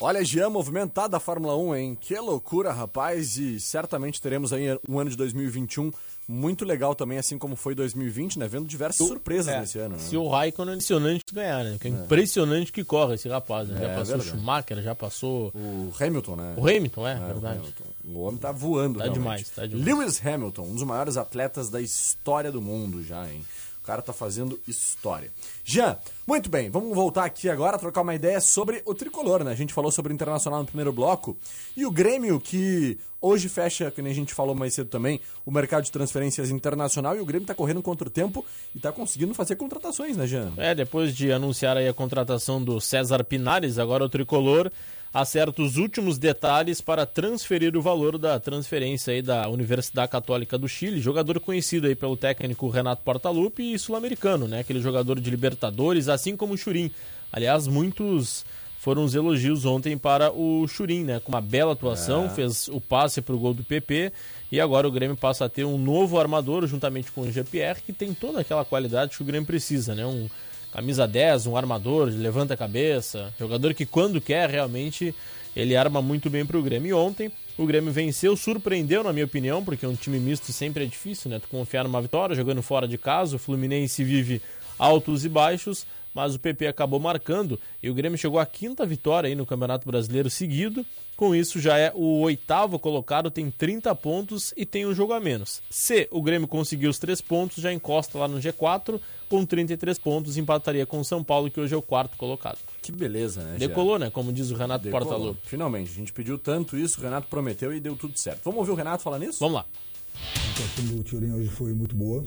Olha, 0.00 0.22
Jean, 0.22 0.50
movimentada 0.50 1.16
a 1.16 1.20
Fórmula 1.20 1.56
1, 1.56 1.76
hein? 1.76 1.98
Que 1.98 2.18
loucura, 2.18 2.72
rapaz! 2.72 3.38
E 3.38 3.58
certamente 3.58 4.20
teremos 4.20 4.52
aí 4.52 4.66
um 4.86 4.98
ano 4.98 5.08
de 5.08 5.16
2021 5.16 5.90
muito 6.28 6.62
legal 6.64 6.94
também, 6.94 7.16
assim 7.16 7.38
como 7.38 7.56
foi 7.56 7.74
2020, 7.74 8.38
né? 8.38 8.46
Vendo 8.46 8.66
diversas 8.66 9.06
surpresas 9.06 9.54
É, 9.54 9.60
nesse 9.60 9.78
ano, 9.78 9.96
né? 9.96 10.02
Se 10.02 10.14
o 10.16 10.28
Raikkonen 10.28 10.72
é 10.72 10.74
impressionante 10.74 11.24
ganhar, 11.32 11.64
né? 11.64 11.78
Que 11.80 11.88
é, 11.88 11.90
impressionante 11.90 12.70
que 12.70 12.84
corre 12.84 13.14
esse 13.14 13.28
rapaz, 13.28 13.68
né? 13.68 13.78
É, 13.78 13.88
já 13.88 13.94
passou 13.96 14.16
o. 14.16 14.22
Schumacher, 14.22 14.82
já 14.82 14.94
passou 14.94 15.52
O 15.54 15.92
Hamilton, 15.98 16.36
né? 16.36 16.54
o 16.56 16.60
Hamilton, 16.68 17.08
é, 17.08 17.12
É, 17.12 17.16
o 17.16 17.26
verdade. 17.26 17.58
Hamilton. 17.60 17.84
O 18.06 18.20
homem 18.24 18.38
tá 18.38 18.52
voando, 18.52 18.98
Tá 18.98 19.04
realmente. 19.04 19.22
demais, 19.22 19.48
tá 19.50 19.66
demais. 19.66 19.86
Lewis 19.86 20.26
Hamilton, 20.26 20.62
um 20.64 20.74
dos 20.74 20.82
maiores 20.84 21.16
atletas 21.16 21.70
da 21.70 21.80
história 21.80 22.52
do 22.52 22.60
mundo 22.60 23.02
já, 23.02 23.26
hein? 23.30 23.42
O 23.84 23.86
cara 23.86 24.00
tá 24.00 24.14
fazendo 24.14 24.58
história. 24.66 25.30
Jean, 25.62 25.98
muito 26.26 26.48
bem, 26.48 26.70
vamos 26.70 26.94
voltar 26.94 27.26
aqui 27.26 27.50
agora, 27.50 27.78
trocar 27.78 28.00
uma 28.00 28.14
ideia 28.14 28.40
sobre 28.40 28.80
o 28.86 28.94
tricolor, 28.94 29.44
né? 29.44 29.52
A 29.52 29.54
gente 29.54 29.74
falou 29.74 29.92
sobre 29.92 30.10
o 30.10 30.14
Internacional 30.14 30.60
no 30.60 30.64
primeiro 30.64 30.90
bloco. 30.90 31.36
E 31.76 31.84
o 31.84 31.90
Grêmio, 31.90 32.40
que 32.40 32.98
hoje 33.20 33.46
fecha, 33.46 33.90
que 33.90 34.00
nem 34.00 34.10
a 34.10 34.14
gente 34.14 34.32
falou 34.32 34.54
mais 34.54 34.72
cedo 34.72 34.88
também, 34.88 35.20
o 35.44 35.50
mercado 35.50 35.84
de 35.84 35.92
transferências 35.92 36.50
internacional. 36.50 37.14
E 37.14 37.20
o 37.20 37.26
Grêmio 37.26 37.46
tá 37.46 37.54
correndo 37.54 37.82
contra 37.82 38.08
o 38.08 38.10
tempo 38.10 38.42
e 38.74 38.80
tá 38.80 38.90
conseguindo 38.90 39.34
fazer 39.34 39.56
contratações, 39.56 40.16
né, 40.16 40.26
Jean? 40.26 40.54
É, 40.56 40.74
depois 40.74 41.14
de 41.14 41.30
anunciar 41.30 41.76
aí 41.76 41.86
a 41.86 41.92
contratação 41.92 42.64
do 42.64 42.80
César 42.80 43.22
Pinares, 43.22 43.78
agora 43.78 44.02
o 44.02 44.08
tricolor 44.08 44.72
acerta 45.14 45.62
os 45.62 45.76
últimos 45.76 46.18
detalhes 46.18 46.80
para 46.80 47.06
transferir 47.06 47.76
o 47.76 47.80
valor 47.80 48.18
da 48.18 48.40
transferência 48.40 49.14
aí 49.14 49.22
da 49.22 49.48
Universidade 49.48 50.10
Católica 50.10 50.58
do 50.58 50.68
Chile, 50.68 51.00
jogador 51.00 51.38
conhecido 51.38 51.86
aí 51.86 51.94
pelo 51.94 52.16
técnico 52.16 52.68
Renato 52.68 53.02
Portaluppi 53.04 53.72
e 53.72 53.78
sul-americano, 53.78 54.48
né? 54.48 54.58
Aquele 54.58 54.80
jogador 54.80 55.20
de 55.20 55.30
Libertadores, 55.30 56.08
assim 56.08 56.36
como 56.36 56.54
o 56.54 56.58
Churim. 56.58 56.90
Aliás, 57.32 57.68
muitos 57.68 58.44
foram 58.80 59.04
os 59.04 59.14
elogios 59.14 59.64
ontem 59.64 59.96
para 59.96 60.32
o 60.32 60.66
Churim, 60.66 61.04
né? 61.04 61.20
Com 61.20 61.30
uma 61.30 61.40
bela 61.40 61.74
atuação, 61.74 62.28
fez 62.28 62.66
o 62.66 62.80
passe 62.80 63.22
para 63.22 63.36
o 63.36 63.38
gol 63.38 63.54
do 63.54 63.62
PP 63.62 64.12
e 64.50 64.60
agora 64.60 64.88
o 64.88 64.90
Grêmio 64.90 65.16
passa 65.16 65.44
a 65.44 65.48
ter 65.48 65.64
um 65.64 65.78
novo 65.78 66.18
armador 66.18 66.66
juntamente 66.66 67.12
com 67.12 67.20
o 67.20 67.30
Jean-Pierre, 67.30 67.82
que 67.86 67.92
tem 67.92 68.12
toda 68.12 68.40
aquela 68.40 68.64
qualidade 68.64 69.16
que 69.16 69.22
o 69.22 69.24
Grêmio 69.24 69.46
precisa, 69.46 69.94
né? 69.94 70.04
Um 70.04 70.28
camisa 70.74 71.06
10, 71.06 71.46
um 71.46 71.56
armador, 71.56 72.08
levanta 72.08 72.54
a 72.54 72.56
cabeça, 72.56 73.32
jogador 73.38 73.72
que 73.74 73.86
quando 73.86 74.20
quer 74.20 74.50
realmente 74.50 75.14
ele 75.54 75.76
arma 75.76 76.02
muito 76.02 76.28
bem 76.28 76.44
para 76.44 76.58
o 76.58 76.62
Grêmio. 76.62 76.88
E 76.88 76.92
ontem 76.92 77.30
o 77.56 77.64
Grêmio 77.64 77.92
venceu, 77.92 78.36
surpreendeu 78.36 79.04
na 79.04 79.12
minha 79.12 79.24
opinião, 79.24 79.64
porque 79.64 79.86
um 79.86 79.94
time 79.94 80.18
misto 80.18 80.52
sempre 80.52 80.82
é 80.82 80.86
difícil, 80.88 81.30
né? 81.30 81.38
Tu 81.38 81.46
confiar 81.46 81.84
numa 81.84 82.02
vitória, 82.02 82.34
jogando 82.34 82.60
fora 82.60 82.88
de 82.88 82.98
casa, 82.98 83.36
o 83.36 83.38
Fluminense 83.38 84.02
vive 84.02 84.42
altos 84.76 85.24
e 85.24 85.28
baixos, 85.28 85.86
mas 86.14 86.34
o 86.34 86.38
PP 86.38 86.68
acabou 86.68 87.00
marcando 87.00 87.58
e 87.82 87.90
o 87.90 87.94
Grêmio 87.94 88.16
chegou 88.16 88.38
à 88.38 88.46
quinta 88.46 88.86
vitória 88.86 89.28
aí 89.28 89.34
no 89.34 89.44
Campeonato 89.44 89.86
Brasileiro 89.86 90.30
seguido. 90.30 90.86
Com 91.16 91.34
isso, 91.34 91.60
já 91.60 91.78
é 91.78 91.92
o 91.94 92.20
oitavo 92.20 92.78
colocado, 92.78 93.30
tem 93.30 93.50
30 93.50 93.94
pontos 93.94 94.52
e 94.56 94.66
tem 94.66 94.84
um 94.84 94.94
jogo 94.94 95.12
a 95.12 95.20
menos. 95.20 95.62
Se 95.70 96.08
o 96.10 96.20
Grêmio 96.20 96.48
conseguir 96.48 96.88
os 96.88 96.98
três 96.98 97.20
pontos, 97.20 97.62
já 97.62 97.72
encosta 97.72 98.18
lá 98.18 98.26
no 98.26 98.38
G4, 98.38 99.00
com 99.28 99.44
33 99.44 99.98
pontos, 99.98 100.36
empataria 100.36 100.84
com 100.86 100.98
o 100.98 101.04
São 101.04 101.22
Paulo, 101.22 101.50
que 101.50 101.60
hoje 101.60 101.74
é 101.74 101.76
o 101.76 101.82
quarto 101.82 102.16
colocado. 102.16 102.58
Que 102.82 102.90
beleza, 102.90 103.42
né? 103.42 103.56
Decolou, 103.58 103.98
né? 103.98 104.10
Como 104.10 104.32
diz 104.32 104.50
o 104.50 104.56
Renato 104.56 104.84
Decolou. 104.84 105.06
Portaluppi. 105.06 105.40
Finalmente, 105.44 105.90
a 105.90 105.94
gente 105.94 106.12
pediu 106.12 106.36
tanto 106.36 106.76
isso, 106.76 107.00
o 107.00 107.04
Renato 107.04 107.28
prometeu 107.28 107.72
e 107.72 107.78
deu 107.78 107.96
tudo 107.96 108.18
certo. 108.18 108.40
Vamos 108.44 108.58
ouvir 108.60 108.72
o 108.72 108.74
Renato 108.74 109.02
falar 109.02 109.18
nisso? 109.18 109.38
Vamos 109.38 109.54
lá. 109.54 109.66
A 110.14 110.50
atuação 110.50 110.96
do 110.96 111.04
Turin 111.04 111.32
hoje 111.32 111.48
foi 111.48 111.72
muito 111.72 111.94
boa, 111.94 112.24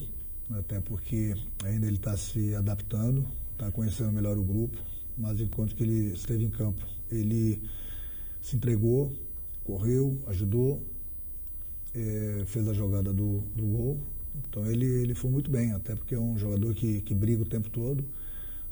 até 0.57 0.79
porque 0.79 1.35
ainda 1.63 1.87
ele 1.87 1.97
está 1.97 2.15
se 2.17 2.55
adaptando, 2.55 3.25
está 3.57 3.71
conhecendo 3.71 4.11
melhor 4.11 4.37
o 4.37 4.43
grupo, 4.43 4.77
mas 5.17 5.41
enquanto 5.41 5.75
que 5.75 5.83
ele 5.83 6.13
esteve 6.13 6.45
em 6.45 6.49
campo, 6.49 6.85
ele 7.11 7.59
se 8.39 8.55
entregou, 8.55 9.11
correu, 9.63 10.19
ajudou, 10.27 10.85
eh, 11.95 12.43
fez 12.45 12.67
a 12.67 12.73
jogada 12.73 13.11
do, 13.11 13.39
do 13.55 13.63
gol. 13.65 13.99
Então 14.47 14.65
ele, 14.67 14.85
ele 14.85 15.15
foi 15.15 15.31
muito 15.31 15.49
bem, 15.49 15.73
até 15.73 15.95
porque 15.95 16.13
é 16.13 16.19
um 16.19 16.37
jogador 16.37 16.73
que, 16.75 17.01
que 17.01 17.15
briga 17.15 17.41
o 17.41 17.45
tempo 17.45 17.69
todo. 17.69 18.05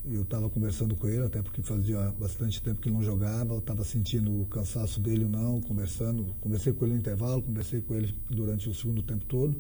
Eu 0.08 0.22
estava 0.22 0.48
conversando 0.52 0.96
com 0.96 1.08
ele, 1.08 1.26
até 1.26 1.42
porque 1.42 1.64
fazia 1.64 2.14
bastante 2.20 2.62
tempo 2.62 2.80
que 2.80 2.88
ele 2.88 2.96
não 2.96 3.04
jogava, 3.04 3.56
eu 3.56 3.60
estava 3.60 3.84
sentindo 3.84 4.40
o 4.40 4.46
cansaço 4.46 5.00
dele 5.00 5.24
ou 5.24 5.30
não, 5.32 5.60
conversando. 5.62 6.36
Conversei 6.40 6.74
com 6.74 6.86
ele 6.86 6.94
no 6.94 7.00
intervalo, 7.00 7.42
conversei 7.42 7.82
com 7.82 7.96
ele 7.96 8.14
durante 8.30 8.70
o 8.70 8.76
segundo 8.76 9.02
tempo 9.02 9.26
todo. 9.26 9.60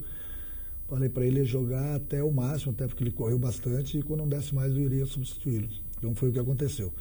Falei 0.87 1.09
para 1.09 1.25
ele 1.25 1.43
jogar 1.43 1.95
até 1.95 2.23
o 2.23 2.31
máximo, 2.31 2.71
até 2.71 2.87
porque 2.87 3.03
ele 3.03 3.11
correu 3.11 3.39
bastante 3.39 3.97
e 3.97 4.03
quando 4.03 4.19
não 4.19 4.29
desse 4.29 4.53
mais 4.53 4.71
eu 4.71 4.81
iria 4.81 5.05
substituí-lo. 5.05 5.67
Então 5.97 6.13
foi 6.13 6.29
o 6.29 6.31
que 6.31 6.39
aconteceu. 6.39 6.93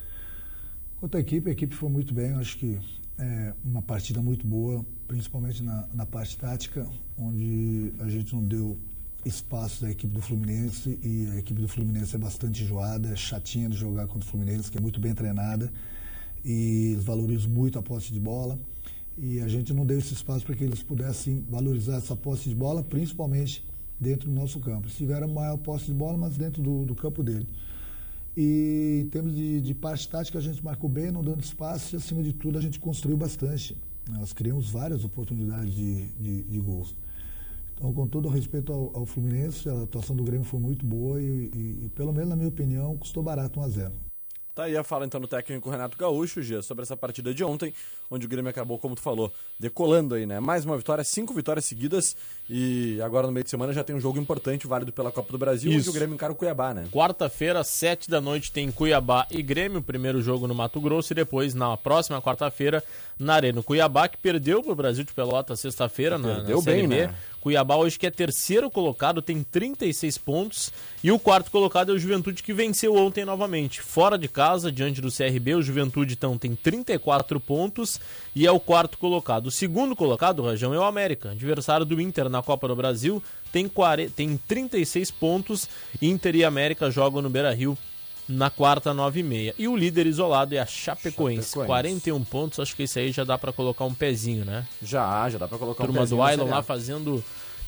Quanto 0.99 1.17
à 1.17 1.21
equipe, 1.21 1.51
a 1.51 1.53
equipe 1.53 1.75
foi 1.75 1.91
muito 1.91 2.15
bem, 2.15 2.33
acho 2.33 2.57
que 2.57 2.79
é 3.19 3.53
uma 3.63 3.83
partida 3.83 4.23
muito 4.23 4.47
boa, 4.47 4.85
principalmente 5.07 5.63
na, 5.63 5.87
na 5.93 6.07
parte 6.07 6.37
tática, 6.39 6.87
onde 7.19 7.93
a 8.01 8.09
gente 8.09 8.35
não 8.35 8.43
deu 8.43 8.79
espaço 9.25 9.85
à 9.85 9.91
equipe 9.91 10.13
do 10.13 10.21
Fluminense 10.21 10.99
e 11.03 11.29
a 11.33 11.39
equipe 11.39 11.61
do 11.61 11.69
Fluminense 11.69 12.15
é 12.15 12.19
bastante 12.19 12.63
enjoada, 12.63 13.09
é 13.09 13.17
chatinha 13.17 13.69
de 13.69 13.77
jogar 13.77 14.07
contra 14.07 14.27
o 14.27 14.31
Fluminense, 14.31 14.71
que 14.71 14.79
é 14.79 14.81
muito 14.81 15.01
bem 15.01 15.15
treinada 15.15 15.71
e 16.45 16.93
eles 16.93 17.05
valorizam 17.05 17.51
muito 17.51 17.79
a 17.79 17.83
posse 17.83 18.13
de 18.13 18.21
bola 18.21 18.59
e 19.17 19.41
a 19.41 19.49
gente 19.49 19.73
não 19.73 19.87
deu 19.87 19.99
esse 19.99 20.13
espaço 20.13 20.45
para 20.45 20.55
que 20.55 20.65
eles 20.65 20.83
pudessem 20.83 21.45
valorizar 21.49 21.97
essa 21.97 22.17
posse 22.17 22.49
de 22.49 22.55
bola, 22.55 22.83
principalmente 22.83 23.65
dentro 23.99 24.29
do 24.29 24.35
nosso 24.35 24.61
campo. 24.61 24.87
Eles 24.87 24.97
tiveram 24.97 25.29
maior 25.29 25.57
posse 25.59 25.87
de 25.87 25.95
bola, 25.95 26.17
mas 26.17 26.37
dentro 26.37 26.63
do, 26.63 26.85
do 26.85 26.95
campo 26.95 27.23
dele. 27.23 27.47
E 28.37 29.03
em 29.05 29.09
termos 29.09 29.35
de, 29.35 29.61
de 29.61 29.75
parte 29.75 30.09
tática, 30.09 30.39
a 30.39 30.43
gente 30.43 30.65
marcou 30.65 30.91
bem, 30.91 31.11
não 31.11 31.23
dando 31.23 31.41
espaço 31.41 31.95
e, 31.95 31.97
acima 31.97 32.23
de 32.23 32.33
tudo, 32.33 32.59
a 32.59 32.61
gente 32.61 32.81
construiu 32.81 33.17
bastante. 33.17 33.77
Nós 34.11 34.33
criamos 34.33 34.71
várias 34.71 35.05
oportunidades 35.05 35.73
de, 35.75 36.07
de, 36.09 36.43
de 36.43 36.59
gols. 36.59 36.97
Então, 37.75 37.93
com 37.93 38.07
todo 38.07 38.27
o 38.27 38.31
respeito 38.31 38.73
ao, 38.73 38.91
ao 38.95 39.07
Fluminense, 39.07 39.69
a 39.69 39.83
atuação 39.83 40.15
do 40.15 40.25
Grêmio 40.25 40.45
foi 40.45 40.61
muito 40.61 40.85
boa 40.85 41.21
e, 41.21 41.51
e, 41.55 41.85
e, 41.85 41.91
pelo 41.95 42.13
menos 42.13 42.29
na 42.31 42.37
minha 42.37 42.49
opinião, 42.49 42.97
custou 42.97 43.23
barato 43.23 43.61
1 43.61 43.63
a 43.63 43.69
0 43.69 44.14
Tá 44.55 44.65
aí 44.65 44.77
a 44.77 44.85
fala 44.85 45.05
então 45.05 45.21
do 45.21 45.27
técnico 45.27 45.69
Renato 45.69 45.99
Gaúcho, 45.99 46.41
Gia, 46.41 46.63
sobre 46.63 46.85
essa 46.85 46.97
partida 46.97 47.35
de 47.35 47.43
ontem, 47.43 47.75
onde 48.09 48.25
o 48.25 48.29
Grêmio 48.29 48.49
acabou, 48.49 48.79
como 48.79 48.95
tu 48.95 49.01
falou, 49.01 49.33
decolando 49.59 50.15
aí, 50.15 50.27
né? 50.27 50.39
Mais 50.39 50.65
uma 50.65 50.77
vitória, 50.77 51.03
cinco 51.03 51.35
vitórias 51.35 51.65
seguidas 51.65 52.17
e 52.49 53.01
agora 53.03 53.27
no 53.27 53.33
meio 53.33 53.43
de 53.43 53.51
semana 53.51 53.73
já 53.73 53.83
tem 53.83 53.97
um 53.97 54.01
jogo 54.01 54.17
importante, 54.17 54.65
válido 54.65 54.93
pela 54.93 55.11
Copa 55.11 55.33
do 55.33 55.39
Brasil, 55.39 55.73
Isso. 55.73 55.81
onde 55.81 55.89
o 55.91 55.93
Grêmio 55.93 56.15
encara 56.15 56.33
o 56.33 56.37
Cuiabá, 56.37 56.73
né? 56.73 56.87
Quarta-feira, 56.93 57.65
sete 57.65 58.09
da 58.09 58.21
noite, 58.21 58.53
tem 58.53 58.71
Cuiabá 58.71 59.27
e 59.29 59.43
Grêmio, 59.43 59.83
primeiro 59.83 60.23
jogo 60.23 60.47
no 60.47 60.55
Mato 60.55 60.81
Grosso, 60.81 61.13
e 61.13 61.17
depois, 61.17 61.53
na 61.53 61.77
próxima 61.77 62.23
quarta-feira, 62.23 62.81
na 63.19 63.35
Arena. 63.35 63.59
O 63.59 63.65
Cuiabá, 63.65 64.07
que 64.07 64.19
perdeu 64.19 64.63
pro 64.63 64.77
Brasil 64.77 65.03
de 65.03 65.13
Pelota 65.13 65.57
sexta-feira 65.57 66.17
na, 66.17 66.45
na 66.45 66.57
Série 66.61 66.63
bem, 66.63 66.89
B. 66.89 67.07
né? 67.09 67.15
Cuiabá 67.45 67.77
hoje 67.77 67.99
que 67.99 68.07
é 68.07 68.11
terceiro 68.11 68.71
colocado, 68.71 69.21
tem 69.21 69.43
36 69.43 70.17
pontos. 70.17 70.73
E 71.03 71.13
o 71.13 71.19
quarto 71.19 71.51
colocado 71.51 71.93
é 71.93 71.95
o 71.95 71.99
Juventude 71.99 72.43
que 72.43 72.55
venceu 72.55 72.97
ontem 72.97 73.23
novamente. 73.23 73.83
Fora 73.83 74.17
de 74.17 74.29
casa, 74.29 74.73
diante 74.73 75.03
do 75.03 75.13
CRB, 75.13 75.55
o 75.55 75.61
Juventude 75.61 76.15
então 76.15 76.39
tem 76.39 76.57
34 76.57 77.39
pontos 77.39 78.01
e 78.35 78.47
é 78.47 78.51
o 78.51 78.59
quarto 78.59 78.97
colocado. 78.97 79.49
O 79.49 79.51
segundo 79.51 79.95
colocado, 79.95 80.43
Rajão, 80.43 80.73
é 80.73 80.79
o 80.79 80.85
América, 80.85 81.33
adversário 81.33 81.85
do 81.85 82.01
Inter 82.01 82.31
na 82.31 82.43
Copa 82.43 82.67
do 82.67 82.75
Brasil, 82.75 83.23
tem, 83.53 83.69
40, 83.69 84.13
tem 84.17 84.39
36 84.49 85.11
pontos. 85.11 85.69
Inter 86.01 86.35
e 86.37 86.45
América 86.45 86.91
jogam 86.91 87.21
no 87.21 87.29
Beira-Rio 87.29 87.77
na 88.29 88.51
quarta, 88.51 88.95
9 88.95 89.21
e 89.21 89.23
meia. 89.23 89.55
E 89.59 89.69
o 89.69 89.77
líder 89.77 90.07
isolado 90.07 90.55
é 90.55 90.59
a 90.59 90.67
Chapecoense, 90.67 91.49
Chapecoense. 91.51 91.67
41 91.67 92.25
pontos. 92.25 92.59
Acho 92.61 92.75
que 92.75 92.85
esse 92.85 92.99
aí 92.99 93.13
já 93.13 93.25
dá 93.25 93.37
pra 93.37 93.53
colocar 93.53 93.85
um 93.85 93.95
pezinho, 93.95 94.45
né? 94.45 94.67
Já, 94.83 95.29
já 95.29 95.39
dá 95.39 95.49
pra 95.49 95.59
colocar 95.59 95.85
Turma 95.85 96.01
um 96.01 96.05
do 96.05 96.09
pezinho 96.09 96.19
na 96.19 96.27
Ailon 96.27 96.43
Série 96.45 96.53
A. 96.53 96.57
lá 96.57 96.63
fazendo 96.63 97.25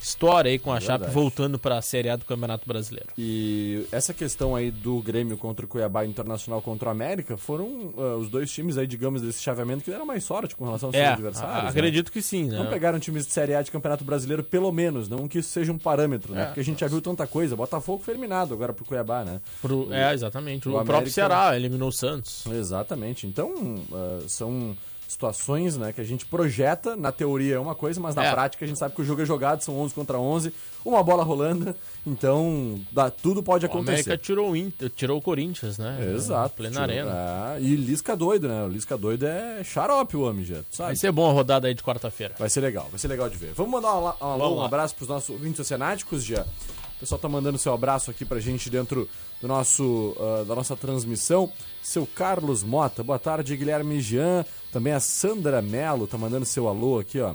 história 0.08 0.50
aí 0.50 0.58
com 0.58 0.72
a 0.72 0.78
Chape 0.80 0.98
Verdade. 1.04 1.12
voltando 1.14 1.58
pra 1.58 1.80
Série 1.82 2.08
A 2.08 2.16
do 2.16 2.24
Campeonato 2.24 2.66
Brasileiro. 2.66 3.08
E 3.18 3.84
essa 3.90 4.14
questão 4.14 4.54
aí 4.54 4.70
do 4.70 5.00
Grêmio 5.00 5.36
contra 5.36 5.64
o 5.64 5.68
Cuiabá 5.68 6.04
e 6.04 6.08
Internacional 6.08 6.62
contra 6.62 6.88
o 6.88 6.92
América 6.92 7.36
foram 7.36 7.92
ah, 7.98 8.16
os 8.16 8.28
dois 8.30 8.50
times 8.50 8.78
aí, 8.78 8.86
digamos, 8.86 9.22
desse 9.22 9.42
chaveamento 9.42 9.82
que 9.84 9.90
deram 9.90 10.06
mais 10.06 10.22
sorte 10.24 10.54
com 10.54 10.64
relação 10.64 10.88
aos 10.88 10.94
É, 10.96 11.00
seus 11.06 11.12
adversários. 11.14 11.56
a- 11.58 11.62
né? 11.64 11.68
acredito 11.68 12.12
que 12.12 12.22
sim, 12.22 12.44
né? 12.44 12.58
Não 12.58 12.66
pegaram 12.66 12.98
times 13.00 13.26
de 13.26 13.32
Série 13.32 13.54
A 13.54 13.62
de 13.62 13.70
Campeonato 13.70 14.04
Brasileiro, 14.04 14.44
pelo 14.44 14.70
menos, 14.72 15.08
não 15.08 15.26
que 15.26 15.38
isso 15.40 15.50
seja 15.50 15.72
um 15.72 15.78
parâmetro, 15.78 16.32
né? 16.34 16.42
É. 16.42 16.44
Porque 16.46 16.60
a 16.60 16.64
gente 16.64 16.80
já 16.80 16.86
viu 16.86 17.00
tanta 17.00 17.26
coisa. 17.26 17.56
Botafogo 17.56 18.02
foi 18.02 18.14
eliminado 18.14 18.54
agora 18.54 18.72
pro 18.72 18.84
Cuiabá, 18.84 19.24
né? 19.24 19.40
Pro- 19.60 19.92
é, 19.92 20.12
exatamente. 20.14 20.68
O, 20.68 20.78
o 20.80 20.84
próprio 20.84 21.12
Ceará 21.12 21.56
eliminou 21.56 21.88
o 21.88 21.92
Santos. 21.92 22.44
Exatamente. 22.46 23.26
Então, 23.26 23.76
ah, 23.92 24.20
são 24.28 24.76
situações, 25.08 25.76
né, 25.76 25.92
que 25.92 26.00
a 26.00 26.04
gente 26.04 26.26
projeta, 26.26 26.96
na 26.96 27.12
teoria 27.12 27.54
é 27.54 27.58
uma 27.58 27.74
coisa, 27.74 28.00
mas 28.00 28.14
na 28.14 28.24
É. 28.24 28.30
prática 28.32 28.64
a 28.64 28.68
gente 28.68 28.78
sabe 28.78 28.94
que 28.94 29.02
o 29.02 29.04
jogo 29.04 29.22
é 29.22 29.24
jogado, 29.24 29.62
são 29.62 29.78
11 29.78 29.94
contra 29.94 30.18
11, 30.18 30.52
uma 30.84 31.02
bola 31.02 31.22
rolando, 31.24 31.74
então 32.06 32.80
dá, 32.92 33.10
tudo 33.10 33.42
pode 33.42 33.66
O 33.66 33.70
América 33.70 33.92
acontecer. 33.92 34.18
tirou 34.18 34.50
o, 34.50 34.56
Inter, 34.56 34.90
tirou 34.90 35.18
o 35.18 35.22
Corinthians, 35.22 35.78
né? 35.78 36.12
Exato. 36.14 36.56
Plena 36.56 36.74
tio. 36.74 36.82
arena. 36.82 37.56
É, 37.56 37.60
e 37.60 37.76
Lisca 37.76 38.16
doido, 38.16 38.48
né? 38.48 38.64
O 38.64 38.68
Lisca 38.68 38.96
doido 38.96 39.26
é 39.26 39.62
xarope 39.64 40.16
o 40.16 40.22
homem, 40.22 40.44
já, 40.44 40.56
sabe? 40.70 40.88
Vai 40.88 40.96
ser 40.96 41.12
bom 41.12 41.28
a 41.28 41.32
rodada 41.32 41.66
aí 41.68 41.74
de 41.74 41.82
quarta-feira. 41.82 42.34
Vai 42.38 42.48
ser 42.48 42.60
legal, 42.60 42.86
vai 42.90 42.98
ser 42.98 43.08
legal 43.08 43.28
de 43.28 43.36
ver. 43.36 43.52
Vamos 43.54 43.72
mandar 43.72 43.94
um, 43.98 44.06
alô, 44.24 44.54
um, 44.54 44.58
um 44.58 44.62
abraço 44.62 44.94
pros 44.94 45.08
nossos 45.08 45.30
ouvintes 45.30 45.60
oceanáticos, 45.60 46.24
já. 46.24 46.42
O 46.42 46.98
pessoal 47.00 47.18
tá 47.18 47.28
mandando 47.28 47.58
seu 47.58 47.74
abraço 47.74 48.10
aqui 48.10 48.24
pra 48.24 48.40
gente 48.40 48.70
dentro 48.70 49.08
do 49.40 49.48
nosso, 49.48 50.16
ah, 50.18 50.44
da 50.44 50.54
nossa 50.54 50.76
transmissão. 50.76 51.50
Seu 51.82 52.06
Carlos 52.06 52.62
Mota, 52.62 53.02
boa 53.02 53.18
tarde, 53.18 53.56
Guilherme 53.56 54.00
Jean. 54.00 54.44
Também 54.72 54.92
a 54.92 55.00
Sandra 55.00 55.62
Melo 55.62 56.06
tá 56.06 56.18
mandando 56.18 56.44
seu 56.44 56.68
alô 56.68 56.98
aqui, 56.98 57.20
ó. 57.20 57.34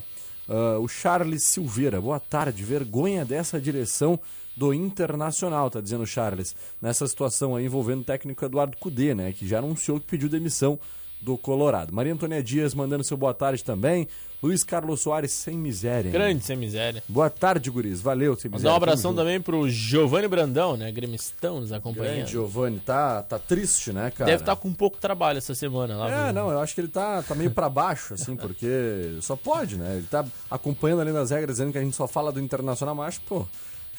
Ah, 0.50 0.80
o 0.80 0.88
Charles 0.88 1.44
Silveira, 1.44 2.02
boa 2.02 2.20
tarde. 2.20 2.64
Vergonha 2.64 3.24
dessa 3.24 3.60
direção 3.60 4.20
do 4.56 4.74
Internacional, 4.74 5.70
tá 5.70 5.80
dizendo 5.80 6.04
o 6.04 6.08
Charles. 6.08 6.56
Nessa 6.82 7.08
situação 7.08 7.56
aí 7.56 7.66
envolvendo 7.66 8.02
o 8.02 8.06
técnico 8.06 8.44
Eduardo 8.44 8.78
Cudê, 8.78 9.16
né? 9.16 9.32
Que 9.32 9.48
já 9.48 9.60
anunciou 9.60 10.00
que 10.00 10.08
pediu 10.08 10.28
demissão 10.28 10.80
do 11.22 11.38
Colorado. 11.38 11.94
Maria 11.94 12.14
Antônia 12.14 12.42
Dias 12.42 12.74
mandando 12.74 13.04
seu 13.04 13.16
boa 13.16 13.34
tarde 13.34 13.64
também. 13.64 14.08
Luiz 14.42 14.64
Carlos 14.64 15.02
Soares 15.02 15.32
sem 15.32 15.56
miséria. 15.56 16.12
Grande 16.12 16.44
sem 16.44 16.58
miséria. 16.58 17.04
Boa 17.08 17.30
tarde, 17.30 17.70
guris. 17.70 18.02
Valeu, 18.02 18.36
sem 18.36 18.50
miséria. 18.50 18.72
Mandar 18.72 18.74
um 18.74 18.76
abração 18.76 19.14
também 19.14 19.40
pro 19.40 19.70
Giovanni 19.70 20.28
Brandão, 20.28 20.76
né? 20.76 20.92
Gremistão 20.92 21.62
nos 21.62 21.72
acompanhando. 21.72 22.16
Grande 22.16 22.32
Giovanni, 22.32 22.80
tá, 22.80 23.22
tá 23.22 23.38
triste, 23.38 23.94
né, 23.94 24.10
cara? 24.10 24.32
Deve 24.32 24.42
estar 24.42 24.56
com 24.56 24.68
um 24.68 24.74
pouco 24.74 24.98
trabalho 24.98 25.38
essa 25.38 25.54
semana 25.54 25.96
lá. 25.96 26.30
É, 26.30 26.32
não, 26.34 26.50
eu 26.50 26.60
acho 26.60 26.74
que 26.74 26.82
ele 26.82 26.88
tá, 26.88 27.22
tá 27.22 27.36
meio 27.36 27.52
pra 27.52 27.70
baixo, 27.70 28.16
assim, 28.16 28.36
porque 28.36 29.18
só 29.22 29.36
pode, 29.36 29.76
né? 29.78 29.98
Ele 29.98 30.08
tá 30.08 30.26
acompanhando 30.50 31.02
além 31.02 31.14
das 31.14 31.30
regras, 31.30 31.58
dizendo 31.58 31.72
que 31.72 31.78
a 31.78 31.84
gente 31.84 31.96
só 31.96 32.08
fala 32.08 32.32
do 32.32 32.40
Internacional, 32.40 32.96
mas, 32.96 33.20
pô, 33.20 33.46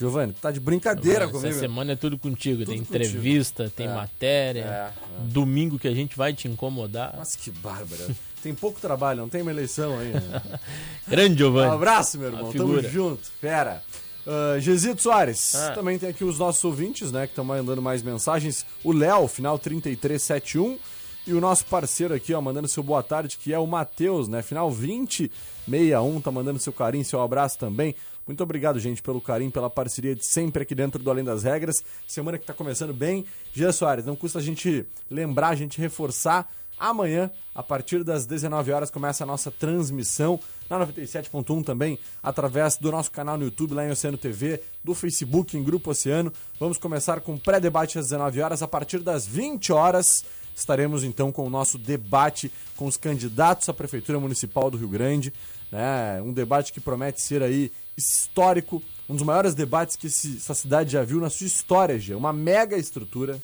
Giovanni, 0.03 0.33
tá 0.35 0.51
de 0.51 0.61
brincadeira 0.61 1.25
Essa 1.25 1.33
comigo. 1.33 1.59
semana 1.59 1.93
é 1.93 1.97
tudo 1.97 2.19
contigo. 2.19 2.65
tem 2.65 2.79
contigo. 2.79 2.95
entrevista, 2.97 3.73
tem 3.75 3.87
É, 3.87 3.95
matéria. 3.95 4.61
é, 4.61 4.65
é. 4.65 4.93
Domingo 5.25 5.79
que 5.79 5.89
a 5.89 5.95
gente 5.95 6.17
vai 6.17 6.33
te 6.33 6.49
incomodar. 6.49 7.15
Mas 7.17 7.35
que 7.37 7.51
bárbara. 7.51 8.09
Tem 8.43 8.55
pouco 8.55 8.81
trabalho, 8.81 9.21
não 9.21 9.29
tem 9.29 9.41
uma 9.43 9.51
eleição 9.53 9.99
aí. 9.99 10.09
né? 10.13 10.43
Grande 11.07 11.39
Giovanni. 11.39 11.71
Um 11.71 11.75
abraço, 11.75 12.19
meu 12.19 12.29
irmão. 12.33 12.53
Tamo 12.53 12.83
junto. 12.83 13.31
Fera. 13.41 13.83
Uh, 14.27 14.61
Gesito 14.61 15.03
Soares, 15.03 15.55
Ah. 15.57 15.73
também 15.75 15.99
tem 15.99 16.09
aqui 16.09 16.23
os 16.25 16.39
nossos 16.39 16.63
ouvintes, 16.65 17.11
né, 17.11 17.27
que 17.27 17.33
estão 17.33 17.45
mandando 17.45 17.83
mais 17.83 18.03
mensagens. 18.03 18.65
O 18.85 18.93
Léo, 18.93 19.27
final 19.29 19.59
3371. 19.59 20.79
E 21.25 21.33
o 21.33 21.41
nosso 21.41 21.65
parceiro 21.67 22.13
aqui, 22.15 22.35
ó, 22.35 22.41
mandando 22.41 22.67
seu 22.67 22.83
boa 22.83 23.01
tarde, 23.03 23.39
que 23.41 23.53
é 23.53 23.59
o 23.59 23.65
Matheus, 23.67 24.27
né? 24.27 24.43
Final 24.43 24.69
2061, 24.73 26.21
tá 26.21 26.31
mandando 26.31 26.59
seu 26.59 26.73
carinho, 26.73 27.05
seu 27.05 27.21
abraço 27.21 27.59
também. 27.59 27.95
Muito 28.27 28.43
obrigado, 28.43 28.79
gente, 28.79 29.03
pelo 29.03 29.21
carinho, 29.21 29.51
pela 29.51 29.69
parceria 29.69 30.15
de 30.15 30.25
sempre 30.25 30.63
aqui 30.63 30.75
dentro 30.75 31.03
do 31.03 31.11
Além 31.11 31.25
das 31.25 31.43
Regras. 31.43 31.83
Semana 32.07 32.39
que 32.39 32.47
tá 32.47 32.55
começando 32.55 32.93
bem. 32.93 33.25
Jean 33.53 33.73
Soares, 33.73 34.05
não 34.05 34.15
custa 34.15 34.39
a 34.39 34.43
gente 34.43 34.87
lembrar, 35.11 35.49
a 35.49 35.55
gente 35.55 35.81
reforçar. 35.81 36.49
Amanhã, 36.79 37.31
a 37.55 37.63
partir 37.63 38.03
das 38.03 38.27
19 38.27 38.73
horas, 38.73 38.91
começa 38.91 39.23
a 39.23 39.27
nossa 39.27 39.51
transmissão 39.51 40.41
na 40.69 40.85
97.1 40.85 41.65
também, 41.65 41.99
através 42.23 42.77
do 42.77 42.91
nosso 42.91 43.11
canal 43.11 43.37
no 43.37 43.45
YouTube, 43.45 43.75
lá 43.75 43.87
em 43.87 43.91
Oceano 43.91 44.19
TV, 44.19 44.61
do 44.83 44.95
Facebook 44.95 45.57
em 45.57 45.63
Grupo 45.63 45.91
Oceano. 45.91 46.33
Vamos 46.59 46.79
começar 46.79 47.21
com 47.21 47.39
pré-debate 47.39 47.99
às 47.99 48.07
19 48.07 48.41
horas. 48.41 48.63
A 48.63 48.69
partir 48.69 48.99
das 48.99 49.27
20 49.27 49.73
horas, 49.73 50.25
estaremos 50.57 51.05
então 51.05 51.31
com 51.31 51.47
o 51.47 51.51
nosso 51.51 51.79
debate 51.79 52.51
com 52.77 52.87
os 52.87 52.97
candidatos 52.97 53.69
à 53.69 53.75
Prefeitura 53.75 54.19
Municipal 54.19 54.71
do 54.71 54.79
Rio 54.79 54.89
Grande. 54.89 55.33
Né? 55.73 56.21
Um 56.23 56.33
debate 56.35 56.71
que 56.73 56.81
promete 56.81 57.21
ser 57.23 57.43
aí 57.43 57.73
histórico, 57.97 58.83
um 59.09 59.15
dos 59.15 59.25
maiores 59.25 59.55
debates 59.55 59.97
que 59.97 60.07
esse- 60.07 60.37
essa 60.37 60.55
cidade 60.55 60.93
já 60.93 61.03
viu 61.03 61.19
na 61.19 61.31
sua 61.31 61.47
história, 61.47 61.99
Gia. 61.99 62.17
Uma 62.17 62.33
mega 62.33 62.77
estrutura, 62.77 63.41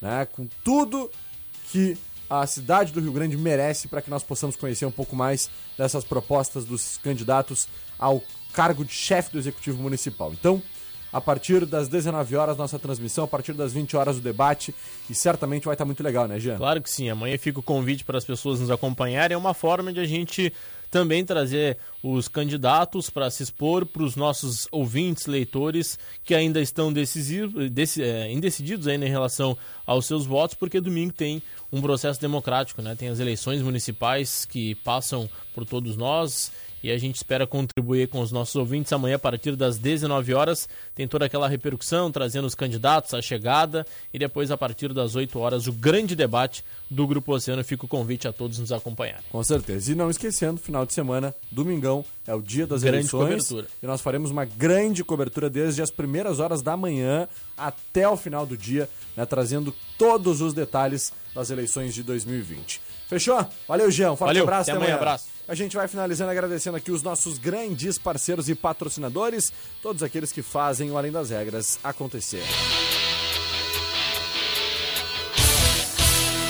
né? 0.00 0.26
com 0.32 0.48
tudo 0.64 1.10
que 1.70 1.96
a 2.30 2.46
cidade 2.46 2.92
do 2.92 3.00
Rio 3.00 3.12
Grande 3.12 3.36
merece 3.36 3.86
para 3.88 4.00
que 4.02 4.10
nós 4.10 4.22
possamos 4.22 4.56
conhecer 4.56 4.86
um 4.86 4.90
pouco 4.90 5.14
mais 5.14 5.50
dessas 5.76 6.04
propostas 6.04 6.64
dos 6.64 6.98
candidatos 7.02 7.68
ao 7.98 8.22
cargo 8.52 8.84
de 8.84 8.92
chefe 8.92 9.30
do 9.32 9.38
Executivo 9.38 9.82
Municipal. 9.82 10.32
Então, 10.32 10.62
a 11.10 11.20
partir 11.22 11.64
das 11.64 11.88
19 11.88 12.36
horas, 12.36 12.56
nossa 12.58 12.78
transmissão, 12.78 13.24
a 13.24 13.28
partir 13.28 13.54
das 13.54 13.72
20 13.72 13.96
horas, 13.96 14.18
o 14.18 14.20
debate, 14.20 14.74
e 15.08 15.14
certamente 15.14 15.64
vai 15.64 15.74
estar 15.74 15.86
muito 15.86 16.02
legal, 16.02 16.28
né, 16.28 16.38
Jean? 16.38 16.58
Claro 16.58 16.82
que 16.82 16.90
sim. 16.90 17.08
Amanhã 17.08 17.38
fica 17.38 17.60
o 17.60 17.62
convite 17.62 18.04
para 18.04 18.18
as 18.18 18.24
pessoas 18.26 18.60
nos 18.60 18.70
acompanharem. 18.70 19.34
É 19.34 19.38
uma 19.38 19.54
forma 19.54 19.90
de 19.90 20.00
a 20.00 20.04
gente 20.06 20.52
também 20.90 21.24
trazer 21.24 21.76
os 22.02 22.28
candidatos 22.28 23.10
para 23.10 23.30
se 23.30 23.42
expor 23.42 23.84
para 23.84 24.02
os 24.02 24.16
nossos 24.16 24.66
ouvintes, 24.70 25.26
leitores 25.26 25.98
que 26.24 26.34
ainda 26.34 26.60
estão 26.60 26.92
deci- 26.92 28.02
é, 28.02 28.32
indecididos 28.32 28.86
ainda 28.86 29.06
em 29.06 29.10
relação 29.10 29.56
aos 29.86 30.06
seus 30.06 30.26
votos, 30.26 30.54
porque 30.54 30.80
domingo 30.80 31.12
tem 31.12 31.42
um 31.72 31.80
processo 31.82 32.20
democrático, 32.20 32.80
né? 32.80 32.94
Tem 32.94 33.08
as 33.08 33.20
eleições 33.20 33.60
municipais 33.62 34.44
que 34.44 34.74
passam 34.76 35.28
por 35.54 35.64
todos 35.66 35.96
nós 35.96 36.50
e 36.82 36.90
a 36.90 36.98
gente 36.98 37.16
espera 37.16 37.46
contribuir 37.46 38.08
com 38.08 38.20
os 38.20 38.30
nossos 38.30 38.54
ouvintes 38.56 38.92
amanhã 38.92 39.16
a 39.16 39.18
partir 39.18 39.56
das 39.56 39.78
19 39.78 40.34
horas. 40.34 40.68
Tem 40.94 41.06
toda 41.08 41.24
aquela 41.24 41.48
repercussão, 41.48 42.10
trazendo 42.10 42.46
os 42.46 42.54
candidatos, 42.54 43.14
a 43.14 43.22
chegada 43.22 43.86
e 44.12 44.18
depois 44.18 44.50
a 44.50 44.56
partir 44.56 44.92
das 44.92 45.14
8 45.14 45.38
horas 45.38 45.66
o 45.66 45.72
grande 45.72 46.14
debate 46.14 46.64
do 46.90 47.06
Grupo 47.06 47.34
Oceano. 47.34 47.62
Fica 47.64 47.84
o 47.84 47.88
convite 47.88 48.28
a 48.28 48.32
todos 48.32 48.58
nos 48.58 48.72
acompanharem. 48.72 49.24
Com 49.30 49.42
certeza. 49.42 49.92
E 49.92 49.94
não 49.94 50.10
esquecendo, 50.10 50.60
final 50.60 50.86
de 50.86 50.92
semana, 50.92 51.34
domingão, 51.50 52.04
é 52.26 52.34
o 52.34 52.42
dia 52.42 52.66
das 52.66 52.82
Grande 52.82 52.98
eleições. 52.98 53.48
cobertura. 53.48 53.66
E 53.82 53.86
nós 53.86 54.00
faremos 54.00 54.30
uma 54.30 54.44
grande 54.44 55.02
cobertura 55.02 55.48
desde 55.48 55.82
as 55.82 55.90
primeiras 55.90 56.40
horas 56.40 56.62
da 56.62 56.76
manhã 56.76 57.28
até 57.56 58.08
o 58.08 58.16
final 58.16 58.46
do 58.46 58.56
dia, 58.56 58.88
né, 59.16 59.24
trazendo 59.26 59.74
todos 59.96 60.40
os 60.40 60.54
detalhes 60.54 61.12
das 61.34 61.50
eleições 61.50 61.94
de 61.94 62.02
2020. 62.02 62.80
Fechou? 63.08 63.44
Valeu, 63.66 63.90
Jean. 63.90 64.12
Um 64.12 64.16
forte 64.16 64.28
Valeu, 64.28 64.42
abraço. 64.44 64.70
até 64.70 64.76
amanhã, 64.78 64.94
abraço. 64.96 65.28
A 65.48 65.54
gente 65.54 65.74
vai 65.74 65.88
finalizando 65.88 66.30
agradecendo 66.30 66.76
aqui 66.76 66.92
os 66.92 67.02
nossos 67.02 67.38
grandes 67.38 67.96
parceiros 67.96 68.50
e 68.50 68.54
patrocinadores, 68.54 69.50
todos 69.82 70.02
aqueles 70.02 70.30
que 70.30 70.42
fazem 70.42 70.90
o 70.90 70.98
Além 70.98 71.10
das 71.10 71.30
Regras 71.30 71.78
acontecer. 71.82 72.44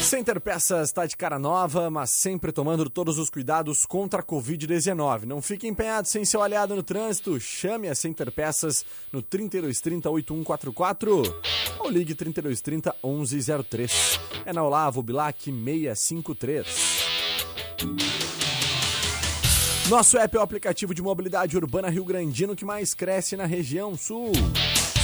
Center 0.09 0.40
Peças 0.40 0.88
está 0.88 1.05
de 1.05 1.18
cara 1.18 1.38
nova, 1.38 1.90
mas 1.90 2.09
sempre 2.09 2.51
tomando 2.51 2.88
todos 2.88 3.18
os 3.18 3.29
cuidados 3.29 3.85
contra 3.85 4.21
a 4.21 4.25
Covid-19. 4.25 5.25
Não 5.25 5.42
fique 5.42 5.68
empenhado 5.68 6.09
sem 6.09 6.25
seu 6.25 6.42
aliado 6.42 6.75
no 6.75 6.83
trânsito. 6.83 7.38
Chame 7.38 7.90
a 7.90 7.94
Center 7.94 8.33
Peças 8.33 8.87
no 9.12 9.23
3230-8144 9.23 11.35
ou 11.79 11.90
ligue 11.90 12.14
3230-1103. 12.14 14.18
É 14.47 14.53
na 14.55 14.64
Olavo 14.64 15.03
Bilac 15.03 15.44
653. 15.44 16.66
Nosso 19.90 20.16
app 20.16 20.35
é 20.35 20.40
o 20.40 20.42
aplicativo 20.42 20.94
de 20.94 21.03
mobilidade 21.03 21.55
urbana 21.55 21.90
Rio 21.90 22.07
Grandino 22.07 22.57
que 22.57 22.64
mais 22.64 22.94
cresce 22.94 23.37
na 23.37 23.44
região 23.44 23.94
sul. 23.94 24.33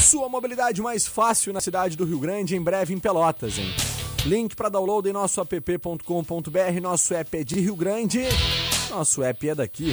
Sua 0.03 0.31
mobilidade 0.31 0.81
mais 0.81 1.07
fácil 1.07 1.53
na 1.53 1.61
cidade 1.61 1.95
do 1.95 2.07
Rio 2.07 2.21
Grande, 2.21 2.57
em 2.57 2.63
breve 2.63 2.95
em 2.95 2.99
Pelotas, 2.99 3.59
hein? 3.59 3.71
Link 4.27 4.57
para 4.57 4.71
download 4.71 5.07
em 5.07 5.13
nosso 5.13 5.39
app.com.br. 5.41 6.81
Nosso 6.81 7.13
app 7.13 7.37
é 7.37 7.45
de 7.45 7.61
Rio 7.61 7.77
Grande, 7.77 8.23
nosso 8.89 9.23
app 9.23 9.49
é 9.49 9.55
daqui. 9.55 9.93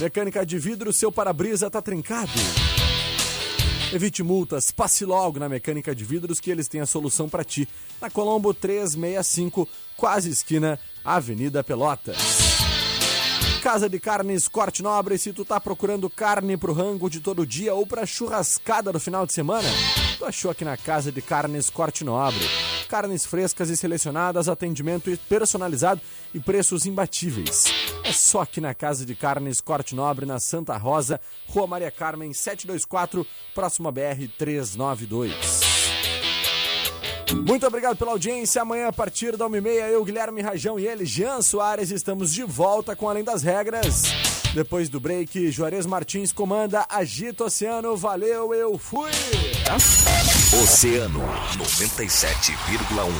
Mecânica 0.00 0.44
de 0.44 0.58
vidro, 0.58 0.92
seu 0.94 1.12
para-brisa 1.12 1.70
tá 1.70 1.82
trincado. 1.82 2.30
Evite 3.92 4.22
multas, 4.22 4.70
passe 4.70 5.04
logo 5.04 5.38
na 5.38 5.48
Mecânica 5.48 5.94
de 5.94 6.04
Vidros 6.04 6.40
que 6.40 6.50
eles 6.50 6.68
têm 6.68 6.80
a 6.80 6.86
solução 6.86 7.28
para 7.28 7.44
ti. 7.44 7.68
Na 8.00 8.10
Colombo 8.10 8.52
365, 8.52 9.68
quase 9.96 10.30
esquina, 10.30 10.78
Avenida 11.04 11.62
Pelotas. 11.62 12.16
Casa 13.62 13.88
de 13.88 14.00
Carnes 14.00 14.48
Corte 14.48 14.82
Nobre, 14.82 15.18
se 15.18 15.32
tu 15.32 15.44
tá 15.44 15.60
procurando 15.60 16.10
carne 16.10 16.56
pro 16.56 16.72
rango 16.72 17.08
de 17.08 17.20
todo 17.20 17.46
dia 17.46 17.74
ou 17.74 17.86
pra 17.86 18.06
churrascada 18.06 18.92
no 18.92 19.00
final 19.00 19.24
de 19.26 19.32
semana, 19.32 19.68
tu 20.16 20.24
achou 20.24 20.50
aqui 20.50 20.64
na 20.64 20.76
Casa 20.76 21.12
de 21.12 21.20
Carnes 21.20 21.70
Corte 21.70 22.02
Nobre. 22.04 22.40
Carnes 22.88 23.26
frescas 23.26 23.68
e 23.68 23.76
selecionadas, 23.76 24.48
atendimento 24.48 25.16
personalizado 25.28 26.00
e 26.34 26.40
preços 26.40 26.86
imbatíveis. 26.86 27.64
É 28.04 28.12
só 28.12 28.40
aqui 28.40 28.60
na 28.60 28.74
Casa 28.74 29.04
de 29.04 29.14
Carnes 29.14 29.60
Corte 29.60 29.94
Nobre, 29.94 30.24
na 30.24 30.38
Santa 30.40 30.76
Rosa, 30.76 31.20
Rua 31.48 31.66
Maria 31.66 31.90
Carmen 31.90 32.32
724, 32.32 33.26
próximo 33.54 33.88
a 33.88 33.92
BR 33.92 34.28
392. 34.38 35.60
Muito 37.46 37.66
obrigado 37.66 37.96
pela 37.96 38.12
audiência. 38.12 38.62
Amanhã, 38.62 38.88
a 38.88 38.92
partir 38.92 39.36
da 39.36 39.46
1h30, 39.46 39.90
eu, 39.90 40.04
Guilherme 40.04 40.40
Rajão 40.40 40.78
e 40.78 40.86
ele, 40.86 41.04
Jean 41.04 41.42
Soares, 41.42 41.90
estamos 41.90 42.32
de 42.32 42.44
volta 42.44 42.94
com 42.94 43.08
Além 43.08 43.24
das 43.24 43.42
Regras. 43.42 44.25
Depois 44.56 44.88
do 44.88 44.98
break, 44.98 45.50
Juarez 45.50 45.84
Martins 45.84 46.32
comanda 46.32 46.86
Agita 46.88 47.44
Oceano. 47.44 47.94
Valeu, 47.94 48.54
eu 48.54 48.78
fui! 48.78 49.10
Oceano 50.62 51.20
97,1. 51.58 53.12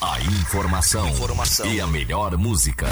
A 0.00 0.20
informação, 0.22 1.08
informação 1.08 1.72
e 1.72 1.80
a 1.80 1.86
melhor 1.86 2.36
música. 2.36 2.88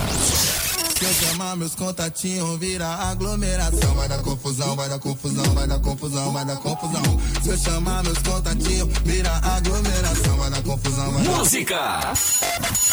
Se 1.01 1.07
eu 1.07 1.15
chamar 1.15 1.57
meus 1.57 1.75
contatinhos, 1.75 2.59
vira 2.59 2.87
aglomeração. 2.87 3.95
Vai 3.95 4.07
dar 4.07 4.19
confusão, 4.19 4.77
vai 4.77 4.87
dar 4.87 4.99
confusão, 4.99 5.55
vai 5.55 5.67
dar 5.67 5.79
confusão, 5.79 6.31
vai 6.31 6.45
dar 6.45 6.57
confusão. 6.57 7.03
Se 7.43 7.49
eu 7.49 7.57
chamar 7.57 8.03
meus 8.03 8.19
contatinhos, 8.19 8.87
vira 9.03 9.31
aglomeração. 9.43 10.37
Vai 10.37 10.51
dar 10.51 10.63
confusão, 10.63 11.11
vai 11.11 11.25
dar 11.25 11.39
Música! 11.39 12.13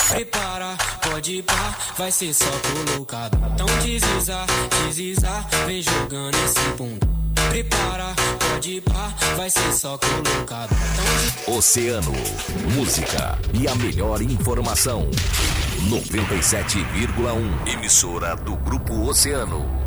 Prepara, 0.07 0.77
pode 1.01 1.33
ir 1.33 1.43
pá, 1.43 1.77
vai 1.97 2.09
ser 2.09 2.33
só 2.33 2.45
colocado. 2.45 3.37
Então 3.53 3.67
desliza, 3.83 4.45
desliza, 4.85 5.45
vem 5.65 5.81
jogando 5.81 6.35
esse 6.45 6.77
bunda. 6.77 7.05
Prepara, 7.49 8.15
pode 8.39 8.71
ir 8.71 8.81
pá, 8.83 9.13
vai 9.35 9.49
ser 9.49 9.73
só 9.73 9.97
colocado. 9.97 10.69
Então 10.71 11.57
Oceano, 11.57 12.13
música 12.73 13.37
e 13.53 13.67
a 13.67 13.75
melhor 13.75 14.21
informação. 14.21 15.09
97,1. 15.77 17.67
Emissora 17.73 18.35
do 18.35 18.55
Grupo 18.57 19.07
Oceano. 19.07 19.86